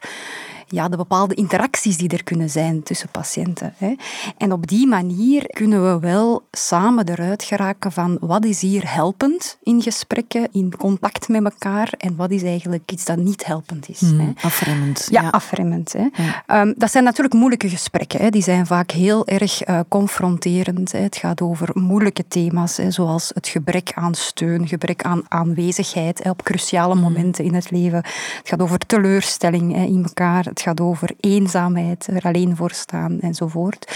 ja, 0.70 0.88
de 0.88 0.96
bepaalde 0.96 1.34
interacties 1.34 1.96
die 1.96 2.08
er 2.08 2.24
kunnen 2.24 2.50
zijn 2.50 2.82
tussen 2.82 3.08
patiënten. 3.08 3.74
Hè. 3.76 3.94
En 4.36 4.52
op 4.52 4.66
die 4.66 4.86
manier 4.86 5.46
kunnen 5.46 5.92
we 5.92 6.00
wel 6.00 6.42
samen 6.50 7.08
eruit 7.08 7.42
geraken 7.42 7.92
van 7.92 8.16
wat 8.20 8.44
is 8.44 8.60
hier 8.60 8.94
helpend 8.94 9.58
in 9.62 9.82
gesprekken, 9.82 10.48
in 10.52 10.76
contact 10.76 11.28
met 11.28 11.44
elkaar 11.44 11.92
en 11.98 12.16
wat 12.16 12.30
is 12.30 12.42
eigenlijk 12.42 12.92
iets 12.92 13.04
dat 13.04 13.16
niet 13.16 13.46
helpend 13.46 13.88
is. 13.88 14.00
Hmm, 14.00 14.20
hè. 14.20 14.32
Afremmend. 14.42 15.06
Ja, 15.10 15.28
afremmend. 15.28 15.92
Hè. 15.92 16.06
Ehm, 16.46 16.72
dat 16.76 16.90
zijn 16.90 17.04
natuurlijk 17.04 17.34
moeilijke 17.34 17.68
gesprekken. 17.68 18.20
Hè. 18.20 18.30
Die 18.30 18.42
zijn 18.42 18.66
vaak 18.66 18.90
heel 18.90 19.26
erg 19.26 19.68
uh, 19.68 19.80
confronterend. 19.88 20.92
Hè. 20.92 20.98
Het 20.98 21.16
gaat 21.16 21.40
over 21.40 21.68
moeilijke 21.72 22.24
thema's, 22.28 22.76
hè, 22.76 22.90
zoals 22.90 23.30
het 23.34 23.48
gebrek 23.48 23.92
aan 23.94 24.14
steun, 24.14 24.68
gebrek 24.68 25.02
aan 25.02 25.22
aanwezigheid 25.28 26.28
op 26.28 26.42
cruciale 26.42 26.92
Hmm. 26.92 27.02
momenten 27.02 27.44
in 27.44 27.54
het 27.54 27.70
leven. 27.70 27.98
Het 27.98 28.40
gaat 28.44 28.62
over 28.62 28.78
teleurstelling 28.78 29.74
hè, 29.74 29.84
in 29.84 30.02
elkaar. 30.02 30.44
Het 30.60 30.68
gaat 30.68 30.80
over 30.86 31.10
eenzaamheid, 31.20 32.06
er 32.06 32.22
alleen 32.22 32.56
voor 32.56 32.70
staan 32.70 33.20
enzovoort. 33.20 33.92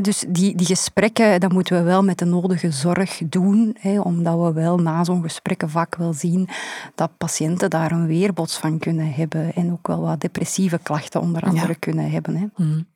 dus 0.00 0.24
die, 0.28 0.56
die 0.56 0.66
gesprekken, 0.66 1.40
dat 1.40 1.52
moeten 1.52 1.76
we 1.76 1.82
wel 1.82 2.02
met 2.04 2.18
de 2.18 2.24
nodige 2.24 2.70
zorg 2.70 3.20
doen, 3.24 3.76
omdat 4.02 4.40
we 4.40 4.52
wel 4.52 4.78
na 4.78 5.04
zo'n 5.04 5.22
gesprekken 5.22 5.70
vaak 5.70 5.96
wel 5.96 6.12
zien 6.12 6.48
dat 6.94 7.16
patiënten 7.18 7.70
daar 7.70 7.92
een 7.92 8.06
weerbots 8.06 8.56
van 8.58 8.78
kunnen 8.78 9.12
hebben 9.12 9.54
en 9.54 9.72
ook 9.72 9.86
wel 9.86 10.00
wat 10.00 10.20
depressieve 10.20 10.78
klachten 10.82 11.20
onder 11.20 11.42
andere 11.42 11.68
Ja. 11.68 11.76
kunnen 11.78 12.10
hebben. 12.10 12.36
Hè. 12.36 12.46
Hmm. 12.54 12.86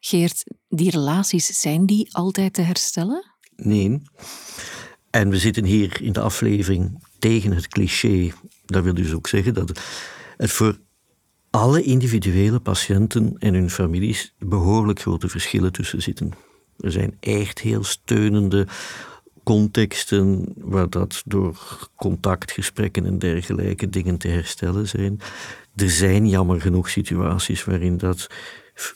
Geert, 0.00 0.44
die 0.68 0.90
relaties, 0.90 1.60
zijn 1.60 1.86
die 1.86 2.08
altijd 2.12 2.52
te 2.52 2.62
herstellen? 2.62 3.24
Nee. 3.56 4.02
En 5.10 5.28
we 5.28 5.38
zitten 5.38 5.64
hier 5.64 6.02
in 6.02 6.12
de 6.12 6.20
aflevering 6.20 7.02
tegen 7.18 7.52
het 7.52 7.68
cliché. 7.68 8.32
Dat 8.64 8.84
wil 8.84 8.94
dus 8.94 9.12
ook 9.12 9.28
zeggen 9.28 9.54
dat 9.54 9.80
het 10.36 10.50
voor 10.50 10.78
alle 11.54 11.82
individuele 11.82 12.60
patiënten 12.60 13.36
en 13.38 13.54
hun 13.54 13.70
families 13.70 14.34
behoorlijk 14.38 15.00
grote 15.00 15.28
verschillen 15.28 15.72
tussen 15.72 16.02
zitten. 16.02 16.32
Er 16.78 16.92
zijn 16.92 17.16
echt 17.20 17.58
heel 17.58 17.84
steunende 17.84 18.66
contexten 19.44 20.54
waar 20.56 20.90
dat 20.90 21.22
door 21.24 21.88
contactgesprekken 21.96 23.06
en 23.06 23.18
dergelijke 23.18 23.88
dingen 23.88 24.18
te 24.18 24.28
herstellen 24.28 24.88
zijn. 24.88 25.20
Er 25.76 25.90
zijn 25.90 26.28
jammer 26.28 26.60
genoeg 26.60 26.88
situaties 26.88 27.64
waarin 27.64 27.96
dat 27.96 28.26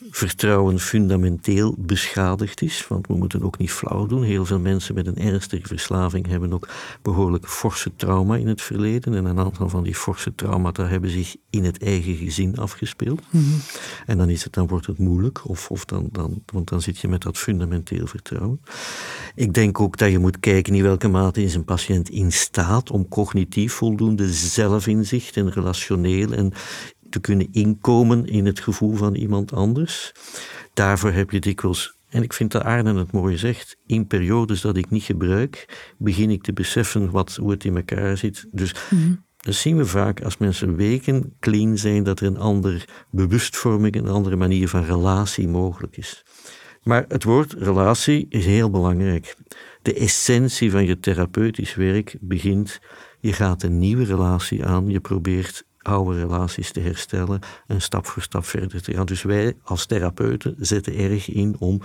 vertrouwen 0.09 0.79
fundamenteel 0.79 1.75
beschadigd 1.77 2.61
is. 2.61 2.87
Want 2.87 3.07
we 3.07 3.13
moeten 3.13 3.43
ook 3.43 3.57
niet 3.57 3.71
flauw 3.71 4.05
doen. 4.05 4.23
Heel 4.23 4.45
veel 4.45 4.59
mensen 4.59 4.95
met 4.95 5.07
een 5.07 5.17
ernstige 5.17 5.67
verslaving 5.67 6.27
hebben 6.27 6.53
ook 6.53 6.67
behoorlijk 7.01 7.47
forse 7.47 7.91
trauma 7.95 8.35
in 8.35 8.47
het 8.47 8.61
verleden. 8.61 9.13
En 9.13 9.25
een 9.25 9.39
aantal 9.39 9.69
van 9.69 9.83
die 9.83 9.95
forse 9.95 10.35
traumata 10.35 10.87
hebben 10.87 11.09
zich 11.09 11.35
in 11.49 11.63
het 11.63 11.83
eigen 11.83 12.15
gezin 12.15 12.57
afgespeeld. 12.57 13.21
En 14.05 14.17
dan, 14.17 14.29
is 14.29 14.43
het, 14.43 14.53
dan 14.53 14.67
wordt 14.67 14.85
het 14.85 14.97
moeilijk, 14.97 15.49
of, 15.49 15.71
of 15.71 15.85
dan, 15.85 16.09
dan, 16.11 16.43
want 16.45 16.69
dan 16.69 16.81
zit 16.81 16.99
je 16.99 17.07
met 17.07 17.21
dat 17.21 17.37
fundamenteel 17.37 18.07
vertrouwen. 18.07 18.61
Ik 19.35 19.53
denk 19.53 19.79
ook 19.79 19.97
dat 19.97 20.11
je 20.11 20.19
moet 20.19 20.39
kijken 20.39 20.75
in 20.75 20.83
welke 20.83 21.07
mate 21.07 21.43
is 21.43 21.55
een 21.55 21.65
patiënt 21.65 22.09
in 22.09 22.31
staat 22.31 22.91
om 22.91 23.07
cognitief 23.07 23.73
voldoende 23.73 24.33
zelfinzicht 24.33 25.37
en 25.37 25.51
relationeel 25.51 26.31
en 26.31 26.53
te 27.09 27.19
kunnen 27.19 27.47
inkomen 27.51 28.25
in 28.25 28.45
het 28.45 28.59
gevoel 28.59 28.95
van 28.95 29.15
iemand 29.15 29.53
anders. 29.53 30.11
Daarvoor 30.73 31.11
heb 31.11 31.31
je 31.31 31.39
dikwijls, 31.39 31.97
en 32.09 32.23
ik 32.23 32.33
vind 32.33 32.51
dat 32.51 32.63
Arne 32.63 32.99
het 32.99 33.11
mooi 33.11 33.37
zegt, 33.37 33.77
in 33.85 34.07
periodes 34.07 34.61
dat 34.61 34.77
ik 34.77 34.89
niet 34.89 35.03
gebruik, 35.03 35.79
begin 35.97 36.29
ik 36.29 36.43
te 36.43 36.53
beseffen 36.53 37.11
wat, 37.11 37.35
hoe 37.35 37.51
het 37.51 37.63
in 37.63 37.75
elkaar 37.75 38.17
zit. 38.17 38.45
Dus 38.51 38.75
dat 39.37 39.55
zien 39.55 39.77
we 39.77 39.85
vaak 39.85 40.21
als 40.21 40.37
mensen 40.37 40.75
weken 40.75 41.35
clean 41.39 41.77
zijn, 41.77 42.03
dat 42.03 42.19
er 42.19 42.27
een 42.27 42.37
andere 42.37 42.81
bewustvorming, 43.11 43.95
een 43.95 44.07
andere 44.07 44.35
manier 44.35 44.67
van 44.67 44.83
relatie 44.83 45.47
mogelijk 45.47 45.97
is. 45.97 46.23
Maar 46.83 47.05
het 47.07 47.23
woord 47.23 47.53
relatie 47.53 48.25
is 48.29 48.45
heel 48.45 48.69
belangrijk. 48.69 49.35
De 49.81 49.93
essentie 49.93 50.71
van 50.71 50.85
je 50.85 50.99
therapeutisch 50.99 51.75
werk 51.75 52.17
begint, 52.21 52.79
je 53.19 53.33
gaat 53.33 53.63
een 53.63 53.79
nieuwe 53.79 54.03
relatie 54.03 54.65
aan, 54.65 54.89
je 54.89 54.99
probeert 54.99 55.63
oude 55.81 56.19
relaties 56.19 56.71
te 56.71 56.79
herstellen 56.79 57.39
en 57.67 57.81
stap 57.81 58.05
voor 58.05 58.21
stap 58.21 58.45
verder 58.45 58.81
te 58.81 58.93
gaan. 58.93 59.05
Dus 59.05 59.21
wij 59.21 59.55
als 59.63 59.85
therapeuten 59.85 60.55
zetten 60.59 60.95
erg 60.95 61.29
in 61.29 61.55
om 61.59 61.81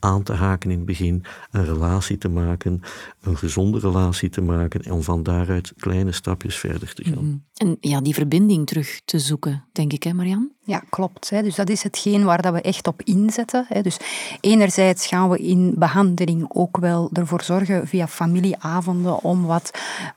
aan 0.00 0.22
te 0.22 0.32
haken 0.32 0.70
in 0.70 0.76
het 0.76 0.86
begin, 0.86 1.24
een 1.50 1.64
relatie 1.64 2.18
te 2.18 2.28
maken, 2.28 2.82
een 3.20 3.36
gezonde 3.36 3.78
relatie 3.78 4.30
te 4.30 4.40
maken 4.40 4.82
en 4.82 4.92
om 4.92 5.02
van 5.02 5.22
daaruit 5.22 5.72
kleine 5.76 6.12
stapjes 6.12 6.56
verder 6.56 6.94
te 6.94 7.04
gaan. 7.04 7.44
En 7.54 7.76
ja, 7.80 8.00
die 8.00 8.14
verbinding 8.14 8.66
terug 8.66 9.00
te 9.04 9.18
zoeken, 9.18 9.64
denk 9.72 9.92
ik, 9.92 10.02
hè, 10.02 10.12
Marian? 10.12 10.50
Ja, 10.64 10.82
klopt. 10.90 11.30
Hè. 11.30 11.42
Dus 11.42 11.54
dat 11.54 11.68
is 11.68 11.82
hetgeen 11.82 12.24
waar 12.24 12.42
dat 12.42 12.52
we 12.52 12.60
echt 12.60 12.86
op 12.86 13.02
inzetten. 13.02 13.64
Hè. 13.68 13.82
Dus 13.82 13.96
enerzijds 14.40 15.06
gaan 15.06 15.30
we 15.30 15.38
in 15.38 15.74
behandeling 15.76 16.46
ook 16.48 16.76
wel 16.76 17.10
ervoor 17.12 17.42
zorgen 17.42 17.86
via 17.86 18.08
familieavonden 18.08 19.22
om 19.22 19.44
wat 19.44 19.70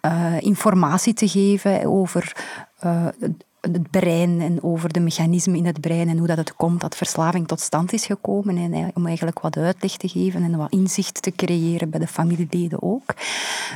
uh, 0.05 0.41
informatie 0.41 1.13
te 1.13 1.27
geven 1.27 1.85
over 1.85 2.35
uh, 2.83 3.07
het 3.61 3.89
brein 3.89 4.41
en 4.41 4.63
over 4.63 4.93
de 4.93 4.99
mechanismen 4.99 5.55
in 5.55 5.65
het 5.65 5.81
brein 5.81 6.09
en 6.09 6.17
hoe 6.17 6.27
dat 6.27 6.37
het 6.37 6.55
komt 6.55 6.81
dat 6.81 6.95
verslaving 6.95 7.47
tot 7.47 7.59
stand 7.59 7.93
is 7.93 8.05
gekomen. 8.05 8.57
En 8.57 8.91
om 8.93 9.07
eigenlijk 9.07 9.39
wat 9.39 9.57
uitleg 9.57 9.97
te 9.97 10.07
geven 10.07 10.43
en 10.43 10.57
wat 10.57 10.71
inzicht 10.71 11.21
te 11.21 11.31
creëren 11.31 11.89
bij 11.89 11.99
de 11.99 12.07
familieleden 12.07 12.81
ook. 12.81 13.13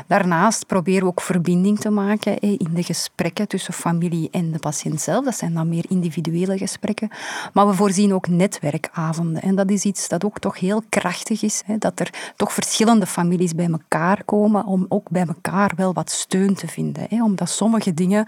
Daarnaast 0.07 0.67
proberen 0.67 1.01
we 1.01 1.07
ook 1.07 1.21
verbinding 1.21 1.79
te 1.79 1.89
maken 1.89 2.39
in 2.39 2.69
de 2.73 2.83
gesprekken 2.83 3.47
tussen 3.47 3.73
familie 3.73 4.27
en 4.31 4.51
de 4.51 4.59
patiënt 4.59 5.01
zelf. 5.01 5.25
Dat 5.25 5.37
zijn 5.37 5.53
dan 5.53 5.69
meer 5.69 5.85
individuele 5.87 6.57
gesprekken. 6.57 7.09
Maar 7.53 7.67
we 7.67 7.73
voorzien 7.73 8.13
ook 8.13 8.27
netwerkavonden. 8.27 9.41
En 9.41 9.55
dat 9.55 9.69
is 9.69 9.83
iets 9.83 10.07
dat 10.07 10.25
ook 10.25 10.39
toch 10.39 10.59
heel 10.59 10.83
krachtig 10.89 11.41
is. 11.43 11.63
Dat 11.79 11.99
er 11.99 12.33
toch 12.35 12.53
verschillende 12.53 13.05
families 13.05 13.55
bij 13.55 13.69
elkaar 13.71 14.23
komen 14.23 14.65
om 14.65 14.85
ook 14.89 15.09
bij 15.09 15.25
elkaar 15.27 15.71
wel 15.75 15.93
wat 15.93 16.11
steun 16.11 16.55
te 16.55 16.67
vinden. 16.67 17.07
Omdat 17.09 17.49
sommige 17.49 17.93
dingen 17.93 18.27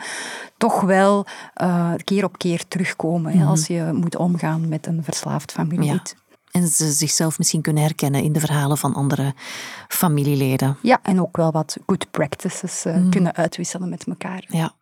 toch 0.58 0.82
wel 0.82 1.26
uh, 1.62 1.94
keer 2.04 2.24
op 2.24 2.38
keer 2.38 2.68
terugkomen 2.68 3.34
mm 3.34 3.40
-hmm. 3.40 3.50
als 3.50 3.68
je 3.68 3.90
moet 3.94 4.16
omgaan 4.16 4.68
met 4.68 4.88
een 4.88 5.04
verslaafd 5.04 5.52
familielid. 5.52 6.16
Ja. 6.16 6.26
En 6.52 6.68
ze 6.68 6.92
zichzelf 6.92 7.38
misschien 7.38 7.62
kunnen 7.62 7.84
herkennen 7.84 8.24
in 8.24 8.34
de 8.34 8.40
verhalen 8.40 8.78
van 8.78 8.94
andere 8.94 9.34
familieleden. 9.88 10.78
Ja, 10.82 11.00
en 11.02 11.22
ook 11.22 11.38
wel 11.38 11.52
wat 11.52 11.78
good 11.86 12.12
practices 12.12 12.86
uh, 12.86 12.96
mm. 12.96 13.10
kunnen 13.10 13.36
uitwisselen 13.36 13.90
met 13.90 14.04
elkaar. 14.04 14.46
Ja. 14.48 14.74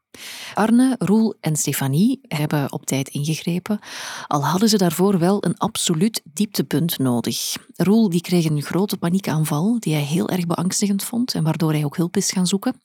Arne, 0.54 0.96
Roel 1.00 1.36
en 1.40 1.56
Stefanie 1.56 2.20
hebben 2.28 2.72
op 2.72 2.86
tijd 2.86 3.08
ingegrepen, 3.08 3.80
al 4.28 4.46
hadden 4.46 4.70
ze 4.70 4.78
daarvoor 4.78 5.20
wel 5.20 5.46
een 5.46 5.58
absoluut 5.58 6.22
dieptepunt 6.34 6.98
nodig. 6.98 7.56
Roel 7.76 8.10
die 8.10 8.22
kreeg 8.22 8.46
een 8.46 8.62
grote 8.62 8.98
paniekaanval 8.98 9.78
die 9.80 9.94
hij 9.94 10.04
heel 10.04 10.30
erg 10.30 10.46
beangstigend 10.46 11.04
vond 11.04 11.34
en 11.34 11.44
waardoor 11.44 11.72
hij 11.72 11.86
ook 11.86 11.98
hulp 11.98 12.18
is 12.18 12.32
gaan 12.32 12.48
zoeken. 12.48 12.82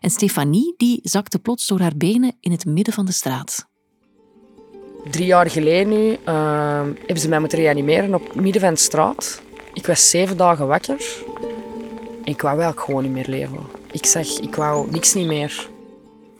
En 0.00 0.10
Stefanie 0.10 0.74
die 0.76 1.00
zakte 1.02 1.38
plots 1.38 1.66
door 1.66 1.80
haar 1.80 1.96
benen 1.96 2.36
in 2.40 2.50
het 2.50 2.64
midden 2.64 2.94
van 2.94 3.06
de 3.06 3.12
straat. 3.12 3.66
Drie 5.10 5.26
jaar 5.26 5.50
geleden 5.50 5.88
nu 5.88 6.10
uh, 6.10 6.80
hebben 6.82 7.18
ze 7.18 7.28
mij 7.28 7.38
moeten 7.38 7.58
reanimeren 7.58 8.14
op 8.14 8.26
het 8.26 8.34
midden 8.34 8.60
van 8.60 8.74
de 8.74 8.80
straat. 8.80 9.42
Ik 9.72 9.86
was 9.86 10.10
zeven 10.10 10.36
dagen 10.36 10.66
wakker. 10.66 11.22
Ik 12.24 12.40
wou 12.40 12.56
wel 12.56 12.72
gewoon 12.72 13.02
niet 13.02 13.12
meer 13.12 13.28
leven. 13.28 13.58
Ik 13.92 14.06
zeg, 14.06 14.26
ik 14.38 14.54
wou 14.54 14.90
niks 14.90 15.14
niet 15.14 15.26
meer. 15.26 15.68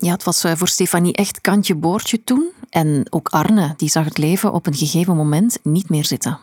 Ja, 0.04 0.12
het 0.12 0.24
was 0.24 0.44
eh, 0.44 0.52
voor 0.54 0.68
Stefanie 0.68 1.12
echt 1.12 1.40
kantje 1.40 1.74
boordje 1.74 2.24
toen. 2.24 2.50
En 2.70 3.06
ook 3.10 3.28
Arne, 3.28 3.74
die 3.76 3.88
zag 3.88 4.04
het 4.04 4.18
leven 4.18 4.52
op 4.52 4.66
een 4.66 4.74
gegeven 4.74 5.16
moment 5.16 5.58
niet 5.62 5.88
meer 5.88 6.04
zitten. 6.04 6.38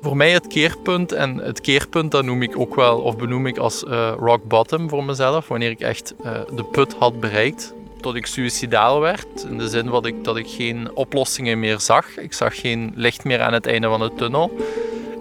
Voor 0.00 0.16
mij 0.16 0.30
het 0.30 0.46
keerpunt, 0.46 1.12
en 1.12 1.36
het 1.36 1.60
keerpunt 1.60 2.10
dat 2.10 2.24
noem 2.24 2.42
ik 2.42 2.58
ook 2.58 2.74
wel, 2.74 3.00
of 3.00 3.16
benoem 3.16 3.46
ik 3.46 3.58
als 3.58 3.82
uh, 3.82 4.12
rock 4.18 4.44
bottom 4.44 4.88
voor 4.88 5.04
mezelf, 5.04 5.48
wanneer 5.48 5.70
ik 5.70 5.80
echt 5.80 6.14
uh, 6.24 6.32
de 6.54 6.64
put 6.64 6.94
had 6.94 7.20
bereikt, 7.20 7.74
tot 8.00 8.14
ik 8.14 8.26
suicidaal 8.26 9.00
werd. 9.00 9.44
In 9.48 9.58
de 9.58 9.68
zin 9.68 9.86
dat 9.86 10.06
ik, 10.06 10.24
dat 10.24 10.36
ik 10.36 10.48
geen 10.48 10.96
oplossingen 10.96 11.58
meer 11.58 11.80
zag. 11.80 12.16
Ik 12.16 12.32
zag 12.32 12.60
geen 12.60 12.92
licht 12.94 13.24
meer 13.24 13.40
aan 13.40 13.52
het 13.52 13.66
einde 13.66 13.88
van 13.88 14.00
de 14.00 14.12
tunnel. 14.16 14.56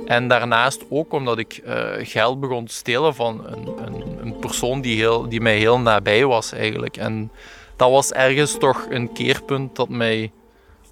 En 0.05 0.27
daarnaast 0.27 0.83
ook 0.89 1.13
omdat 1.13 1.37
ik 1.37 1.61
geld 2.01 2.39
begon 2.39 2.65
te 2.65 2.73
stelen 2.73 3.15
van 3.15 3.45
een, 3.45 3.67
een, 3.85 4.17
een, 4.21 4.39
persoon 4.39 4.81
die, 4.81 4.97
heel, 4.97 5.29
die 5.29 5.41
mij 5.41 5.57
heel 5.57 5.79
nabij 5.79 6.25
was 6.25 6.51
eigenlijk. 6.51 6.97
En 6.97 7.31
dat 7.75 7.89
was 7.89 8.11
ergens 8.11 8.57
toch 8.57 8.85
een 8.89 9.11
keerpunt 9.11 9.75
dat 9.75 9.89
mij 9.89 10.31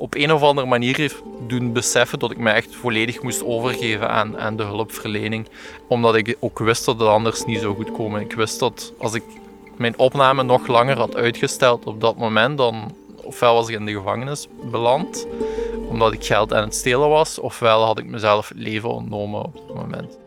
op 0.01 0.15
een 0.15 0.31
of 0.33 0.41
andere 0.41 0.67
manier 0.67 0.97
heeft 0.97 1.21
doen 1.47 1.73
beseffen 1.73 2.19
dat 2.19 2.31
ik 2.31 2.37
me 2.37 2.49
echt 2.49 2.75
volledig 2.75 3.21
moest 3.21 3.43
overgeven 3.43 4.09
aan, 4.09 4.39
aan 4.39 4.57
de 4.57 4.63
hulpverlening. 4.63 5.47
Omdat 5.87 6.15
ik 6.15 6.37
ook 6.39 6.59
wist 6.59 6.85
dat 6.85 6.99
het 6.99 7.07
anders 7.07 7.45
niet 7.45 7.59
zou 7.59 7.75
goed 7.75 7.91
komen. 7.91 8.21
Ik 8.21 8.33
wist 8.33 8.59
dat 8.59 8.93
als 8.97 9.13
ik 9.13 9.23
mijn 9.77 9.99
opname 9.99 10.43
nog 10.43 10.67
langer 10.67 10.97
had 10.97 11.15
uitgesteld 11.15 11.85
op 11.85 12.01
dat 12.01 12.17
moment, 12.17 12.57
dan 12.57 12.95
ofwel 13.23 13.53
was 13.53 13.67
ik 13.67 13.75
in 13.75 13.85
de 13.85 13.91
gevangenis 13.91 14.47
beland, 14.71 15.27
omdat 15.89 16.13
ik 16.13 16.25
geld 16.25 16.53
aan 16.53 16.63
het 16.63 16.75
stelen 16.75 17.09
was, 17.09 17.39
ofwel 17.39 17.83
had 17.85 17.99
ik 17.99 18.05
mezelf 18.05 18.49
het 18.49 18.57
leven 18.57 18.89
ontnomen 18.89 19.43
op 19.43 19.55
dat 19.55 19.75
moment. 19.75 20.17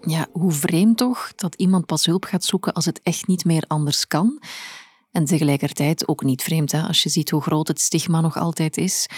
Ja, 0.00 0.26
hoe 0.32 0.52
vreemd 0.52 0.96
toch 0.96 1.32
dat 1.36 1.54
iemand 1.54 1.86
pas 1.86 2.06
hulp 2.06 2.24
gaat 2.24 2.44
zoeken 2.44 2.72
als 2.72 2.84
het 2.84 3.00
echt 3.02 3.26
niet 3.26 3.44
meer 3.44 3.64
anders 3.66 4.06
kan. 4.06 4.40
En 5.10 5.24
tegelijkertijd 5.24 6.08
ook 6.08 6.22
niet 6.22 6.42
vreemd, 6.42 6.72
hè, 6.72 6.82
als 6.82 7.02
je 7.02 7.08
ziet 7.08 7.30
hoe 7.30 7.42
groot 7.42 7.68
het 7.68 7.80
stigma 7.80 8.20
nog 8.20 8.36
altijd 8.36 8.76
is. 8.76 9.08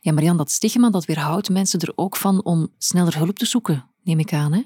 Ja, 0.00 0.12
Marian, 0.12 0.36
dat 0.36 0.50
stigma 0.50 0.90
dat 0.90 1.04
weerhoudt 1.04 1.50
mensen 1.50 1.80
er 1.80 1.92
ook 1.94 2.16
van 2.16 2.44
om 2.44 2.68
sneller 2.78 3.18
hulp 3.18 3.38
te 3.38 3.46
zoeken, 3.46 3.84
neem 4.02 4.18
ik 4.18 4.32
aan. 4.32 4.52
Hè? 4.52 4.62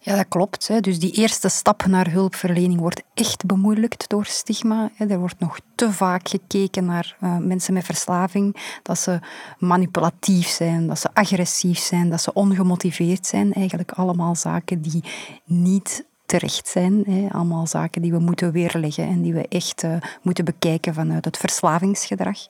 Ja, 0.00 0.16
dat 0.16 0.28
klopt. 0.28 0.82
Dus 0.84 0.98
die 0.98 1.12
eerste 1.12 1.48
stap 1.48 1.86
naar 1.86 2.10
hulpverlening 2.10 2.80
wordt 2.80 3.02
echt 3.14 3.46
bemoeilijkt 3.46 4.08
door 4.08 4.24
stigma. 4.24 4.90
Er 4.96 5.18
wordt 5.18 5.40
nog 5.40 5.60
te 5.74 5.92
vaak 5.92 6.28
gekeken 6.28 6.84
naar 6.84 7.16
uh, 7.20 7.38
mensen 7.38 7.74
met 7.74 7.84
verslaving, 7.84 8.56
dat 8.82 8.98
ze 8.98 9.20
manipulatief 9.58 10.48
zijn, 10.48 10.86
dat 10.86 10.98
ze 10.98 11.14
agressief 11.14 11.78
zijn, 11.78 12.10
dat 12.10 12.22
ze 12.22 12.32
ongemotiveerd 12.32 13.26
zijn. 13.26 13.52
Eigenlijk 13.52 13.90
allemaal 13.92 14.36
zaken 14.36 14.82
die 14.82 15.04
niet 15.44 16.04
terecht 16.32 16.68
zijn. 16.68 17.04
Allemaal 17.32 17.66
zaken 17.66 18.02
die 18.02 18.12
we 18.12 18.18
moeten 18.18 18.52
weerleggen 18.52 19.06
en 19.06 19.22
die 19.22 19.34
we 19.34 19.48
echt 19.48 19.82
uh, 19.84 19.90
moeten 20.22 20.44
bekijken 20.44 20.94
vanuit 20.94 21.24
het 21.24 21.36
verslavingsgedrag. 21.36 22.46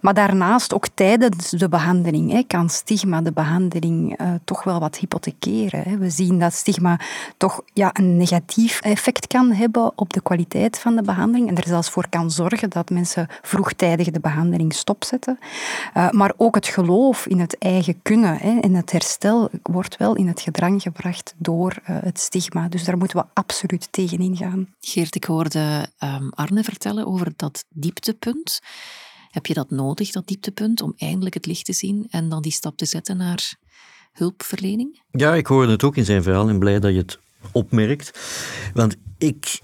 Maar 0.00 0.14
daarnaast, 0.14 0.74
ook 0.74 0.86
tijdens 0.94 1.50
de 1.50 1.68
behandeling, 1.68 2.46
kan 2.46 2.70
stigma 2.70 3.20
de 3.20 3.32
behandeling 3.32 4.20
uh, 4.20 4.30
toch 4.44 4.64
wel 4.64 4.80
wat 4.80 4.96
hypothekeren. 4.96 5.98
We 5.98 6.10
zien 6.10 6.38
dat 6.38 6.52
stigma 6.52 7.00
toch 7.36 7.62
ja, 7.72 7.90
een 7.92 8.16
negatief 8.16 8.80
effect 8.80 9.26
kan 9.26 9.52
hebben 9.52 9.92
op 9.94 10.12
de 10.12 10.22
kwaliteit 10.22 10.78
van 10.78 10.96
de 10.96 11.02
behandeling 11.02 11.48
en 11.48 11.56
er 11.56 11.66
zelfs 11.66 11.90
voor 11.90 12.08
kan 12.08 12.30
zorgen 12.30 12.70
dat 12.70 12.90
mensen 12.90 13.26
vroegtijdig 13.42 14.10
de 14.10 14.20
behandeling 14.20 14.74
stopzetten. 14.74 15.38
Uh, 15.96 16.10
maar 16.10 16.32
ook 16.36 16.54
het 16.54 16.66
geloof 16.66 17.26
in 17.26 17.40
het 17.40 17.58
eigen 17.58 18.02
kunnen 18.02 18.40
en 18.40 18.74
het 18.74 18.92
herstel 18.92 19.50
wordt 19.62 19.96
wel 19.96 20.14
in 20.14 20.28
het 20.28 20.40
gedrang 20.40 20.82
gebracht 20.82 21.34
door 21.36 21.76
het 21.82 22.18
stigma. 22.18 22.68
Dus 22.68 22.84
daar 22.84 22.96
moet 22.96 23.07
moeten 23.14 23.30
we 23.34 23.40
absoluut 23.40 23.88
tegenin 23.92 24.36
gaan. 24.36 24.74
Geert, 24.80 25.14
ik 25.14 25.24
hoorde 25.24 25.88
um, 26.04 26.30
Arne 26.30 26.64
vertellen 26.64 27.06
over 27.06 27.32
dat 27.36 27.64
dieptepunt. 27.68 28.60
Heb 29.30 29.46
je 29.46 29.54
dat 29.54 29.70
nodig, 29.70 30.10
dat 30.10 30.26
dieptepunt, 30.26 30.82
om 30.82 30.94
eindelijk 30.96 31.34
het 31.34 31.46
licht 31.46 31.64
te 31.64 31.72
zien 31.72 32.06
en 32.10 32.28
dan 32.28 32.42
die 32.42 32.52
stap 32.52 32.76
te 32.76 32.84
zetten 32.84 33.16
naar 33.16 33.54
hulpverlening? 34.12 35.02
Ja, 35.10 35.34
ik 35.34 35.46
hoorde 35.46 35.72
het 35.72 35.84
ook 35.84 35.96
in 35.96 36.04
zijn 36.04 36.22
verhaal 36.22 36.48
en 36.48 36.58
blij 36.58 36.80
dat 36.80 36.92
je 36.92 36.98
het 36.98 37.18
opmerkt. 37.52 38.18
Want 38.74 38.96
ik 39.18 39.60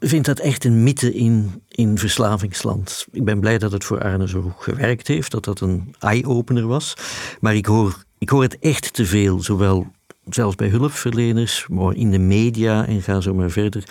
vind 0.00 0.24
dat 0.24 0.38
echt 0.38 0.64
een 0.64 0.82
mythe 0.82 1.14
in, 1.14 1.62
in 1.68 1.98
verslavingsland. 1.98 3.06
Ik 3.12 3.24
ben 3.24 3.40
blij 3.40 3.58
dat 3.58 3.72
het 3.72 3.84
voor 3.84 4.02
Arne 4.02 4.28
zo 4.28 4.54
gewerkt 4.58 5.08
heeft, 5.08 5.30
dat 5.30 5.44
dat 5.44 5.60
een 5.60 5.94
eye-opener 5.98 6.66
was. 6.66 6.94
Maar 7.40 7.54
ik 7.54 7.66
hoor, 7.66 8.04
ik 8.18 8.28
hoor 8.28 8.42
het 8.42 8.58
echt 8.58 8.92
te 8.92 9.06
veel, 9.06 9.42
zowel 9.42 9.86
zelfs 10.28 10.54
bij 10.54 10.68
hulpverleners, 10.68 11.66
maar 11.68 11.94
in 11.94 12.10
de 12.10 12.18
media 12.18 12.86
en 12.86 13.02
ga 13.02 13.20
zo 13.20 13.34
maar 13.34 13.50
verder. 13.50 13.84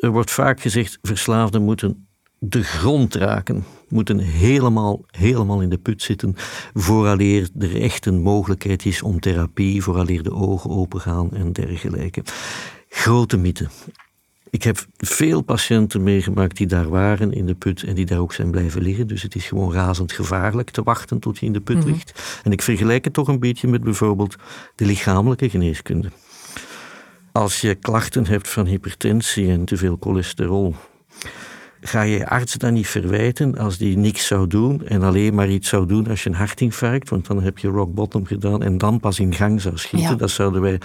Er 0.00 0.10
wordt 0.10 0.30
vaak 0.30 0.60
gezegd, 0.60 0.98
verslaafden 1.02 1.62
moeten 1.62 2.08
de 2.38 2.62
grond 2.62 3.14
raken, 3.14 3.64
moeten 3.88 4.18
helemaal, 4.18 5.04
helemaal 5.06 5.60
in 5.60 5.68
de 5.68 5.78
put 5.78 6.02
zitten, 6.02 6.34
vooraleer 6.74 7.48
er 7.58 7.82
echt 7.82 8.06
een 8.06 8.20
mogelijkheid 8.20 8.84
is 8.84 9.02
om 9.02 9.20
therapie, 9.20 9.82
vooraleer 9.82 10.22
de 10.22 10.32
ogen 10.32 10.70
opengaan 10.70 11.32
en 11.32 11.52
dergelijke. 11.52 12.22
Grote 12.88 13.36
mythe. 13.36 13.68
Ik 14.50 14.62
heb 14.62 14.86
veel 14.96 15.42
patiënten 15.42 16.02
meegemaakt 16.02 16.56
die 16.56 16.66
daar 16.66 16.88
waren 16.88 17.32
in 17.32 17.46
de 17.46 17.54
put 17.54 17.82
en 17.82 17.94
die 17.94 18.06
daar 18.06 18.18
ook 18.18 18.32
zijn 18.32 18.50
blijven 18.50 18.82
liggen. 18.82 19.06
Dus 19.06 19.22
het 19.22 19.34
is 19.34 19.46
gewoon 19.46 19.72
razend 19.72 20.12
gevaarlijk 20.12 20.70
te 20.70 20.82
wachten 20.82 21.18
tot 21.18 21.38
je 21.38 21.46
in 21.46 21.52
de 21.52 21.60
put 21.60 21.78
mhm. 21.78 21.86
ligt. 21.86 22.40
En 22.44 22.52
ik 22.52 22.62
vergelijk 22.62 23.04
het 23.04 23.12
toch 23.12 23.28
een 23.28 23.38
beetje 23.38 23.68
met 23.68 23.82
bijvoorbeeld 23.82 24.36
de 24.74 24.84
lichamelijke 24.84 25.50
geneeskunde. 25.50 26.10
Als 27.32 27.60
je 27.60 27.74
klachten 27.74 28.26
hebt 28.26 28.48
van 28.48 28.66
hypertensie 28.66 29.50
en 29.50 29.64
te 29.64 29.76
veel 29.76 29.96
cholesterol, 30.00 30.74
ga 31.80 32.02
je 32.02 32.18
je 32.18 32.28
arts 32.28 32.54
dan 32.54 32.72
niet 32.72 32.88
verwijten 32.88 33.58
als 33.58 33.78
die 33.78 33.96
niks 33.96 34.26
zou 34.26 34.46
doen 34.46 34.86
en 34.86 35.02
alleen 35.02 35.34
maar 35.34 35.48
iets 35.48 35.68
zou 35.68 35.86
doen 35.86 36.08
als 36.08 36.22
je 36.22 36.28
een 36.28 36.36
hartinfarct, 36.36 37.08
want 37.08 37.26
dan 37.26 37.42
heb 37.42 37.58
je 37.58 37.68
rock 37.68 37.94
bottom 37.94 38.26
gedaan 38.26 38.62
en 38.62 38.78
dan 38.78 39.00
pas 39.00 39.18
in 39.18 39.34
gang 39.34 39.60
zou 39.60 39.78
schieten. 39.78 40.18
Dat 40.18 40.30
zouden 40.30 40.60
wij 40.60 40.80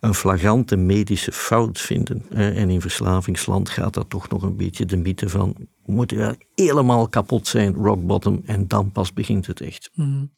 een 0.00 0.14
flagrante 0.14 0.76
medische 0.76 1.32
fout 1.32 1.80
vinden. 1.80 2.24
En 2.30 2.70
in 2.70 2.80
verslavingsland 2.80 3.70
gaat 3.70 3.94
dat 3.94 4.10
toch 4.10 4.28
nog 4.28 4.42
een 4.42 4.56
beetje 4.56 4.84
de 4.84 4.96
mythe 4.96 5.28
van 5.28 5.54
moet 5.84 6.10
wel 6.10 6.34
helemaal 6.54 7.08
kapot 7.08 7.46
zijn, 7.46 7.74
rock 7.74 8.06
bottom, 8.06 8.42
en 8.44 8.68
dan 8.68 8.92
pas 8.92 9.12
begint 9.12 9.46
het 9.46 9.60
echt. 9.60 9.90
Mm. 9.94 10.30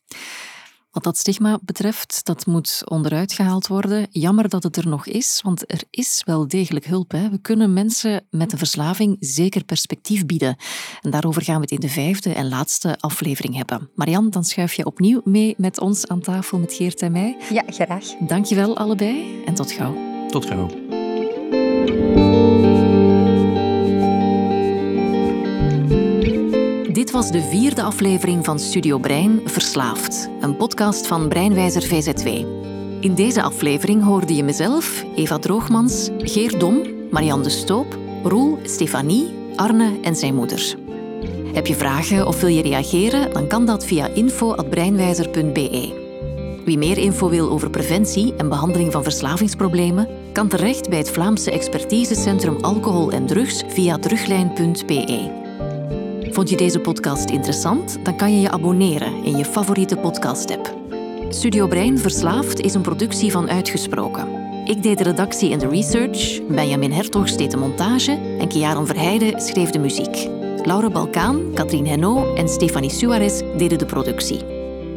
Wat 0.90 1.04
dat 1.04 1.18
stigma 1.18 1.58
betreft, 1.62 2.20
dat 2.24 2.46
moet 2.46 2.82
onderuit 2.84 3.32
gehaald 3.32 3.66
worden. 3.66 4.06
Jammer 4.10 4.48
dat 4.48 4.62
het 4.62 4.76
er 4.76 4.88
nog 4.88 5.06
is, 5.06 5.40
want 5.42 5.72
er 5.72 5.82
is 5.90 6.22
wel 6.24 6.48
degelijk 6.48 6.86
hulp. 6.86 7.10
Hè. 7.10 7.30
We 7.30 7.38
kunnen 7.38 7.72
mensen 7.72 8.26
met 8.30 8.52
een 8.52 8.58
verslaving 8.58 9.16
zeker 9.20 9.64
perspectief 9.64 10.26
bieden. 10.26 10.56
En 11.00 11.10
daarover 11.10 11.42
gaan 11.42 11.54
we 11.54 11.60
het 11.60 11.70
in 11.70 11.80
de 11.80 11.88
vijfde 11.88 12.34
en 12.34 12.48
laatste 12.48 12.96
aflevering 12.98 13.56
hebben. 13.56 13.90
Marian, 13.94 14.30
dan 14.30 14.44
schuif 14.44 14.72
je 14.72 14.86
opnieuw 14.86 15.20
mee 15.24 15.54
met 15.56 15.80
ons 15.80 16.06
aan 16.06 16.20
tafel 16.20 16.58
met 16.58 16.72
Geert 16.72 17.02
en 17.02 17.12
mij. 17.12 17.36
Ja, 17.52 17.62
graag. 17.66 18.04
Dankjewel 18.18 18.76
allebei 18.76 19.44
en 19.44 19.54
tot 19.54 19.72
gauw. 19.72 20.26
Tot 20.28 20.46
gauw. 20.46 20.99
Dit 27.10 27.18
was 27.18 27.30
de 27.30 27.42
vierde 27.42 27.82
aflevering 27.82 28.44
van 28.44 28.58
Studio 28.58 28.98
Brein 28.98 29.40
Verslaafd, 29.44 30.28
een 30.40 30.56
podcast 30.56 31.06
van 31.06 31.28
Breinwijzer 31.28 31.82
VZW. 31.82 32.26
In 33.00 33.14
deze 33.14 33.42
aflevering 33.42 34.04
hoorde 34.04 34.34
je 34.34 34.44
mezelf, 34.44 35.04
Eva 35.16 35.38
Droogmans, 35.38 36.10
Geert 36.18 36.60
Dom, 36.60 36.82
Marianne 37.10 37.42
de 37.42 37.50
Stoop, 37.50 37.98
Roel, 38.22 38.58
Stefanie, 38.62 39.28
Arne 39.56 39.98
en 40.02 40.16
zijn 40.16 40.34
moeder. 40.34 40.76
Heb 41.52 41.66
je 41.66 41.74
vragen 41.74 42.26
of 42.26 42.40
wil 42.40 42.50
je 42.50 42.62
reageren, 42.62 43.32
dan 43.32 43.46
kan 43.46 43.66
dat 43.66 43.86
via 43.86 44.06
info.breinwijzer.be. 44.06 46.60
Wie 46.64 46.78
meer 46.78 46.98
info 46.98 47.28
wil 47.28 47.50
over 47.50 47.70
preventie 47.70 48.34
en 48.36 48.48
behandeling 48.48 48.92
van 48.92 49.02
verslavingsproblemen, 49.02 50.08
kan 50.32 50.48
terecht 50.48 50.88
bij 50.88 50.98
het 50.98 51.10
Vlaamse 51.10 51.50
expertisecentrum 51.50 52.56
alcohol 52.60 53.12
en 53.12 53.26
drugs 53.26 53.62
via 53.68 53.98
druglijn.be. 53.98 55.48
Vond 56.32 56.50
je 56.50 56.56
deze 56.56 56.80
podcast 56.80 57.30
interessant? 57.30 57.98
Dan 58.04 58.16
kan 58.16 58.34
je 58.34 58.40
je 58.40 58.50
abonneren 58.50 59.24
in 59.24 59.36
je 59.36 59.44
favoriete 59.44 59.96
podcast-app. 59.96 60.74
Studio 61.28 61.66
Brein 61.66 61.98
Verslaafd 61.98 62.60
is 62.60 62.74
een 62.74 62.82
productie 62.82 63.30
van 63.30 63.50
Uitgesproken. 63.50 64.28
Ik 64.64 64.82
deed 64.82 64.98
de 64.98 65.04
redactie 65.04 65.52
en 65.52 65.58
de 65.58 65.68
research, 65.68 66.46
Benjamin 66.46 66.92
Hertog 66.92 67.30
deed 67.30 67.50
de 67.50 67.56
montage 67.56 68.36
en 68.38 68.48
Kiaran 68.48 68.86
Verheijden 68.86 69.40
schreef 69.40 69.70
de 69.70 69.78
muziek. 69.78 70.28
Laura 70.62 70.90
Balkaan, 70.90 71.54
Katrien 71.54 71.86
Henno 71.86 72.34
en 72.34 72.48
Stefanie 72.48 72.90
Suarez 72.90 73.42
deden 73.56 73.78
de 73.78 73.86
productie. 73.86 74.44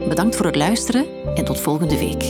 Bedankt 0.08 0.36
voor 0.36 0.46
het 0.46 0.56
luisteren 0.56 1.06
en 1.36 1.46
tot 1.46 1.60
volgende 1.60 1.98
week. 1.98 2.24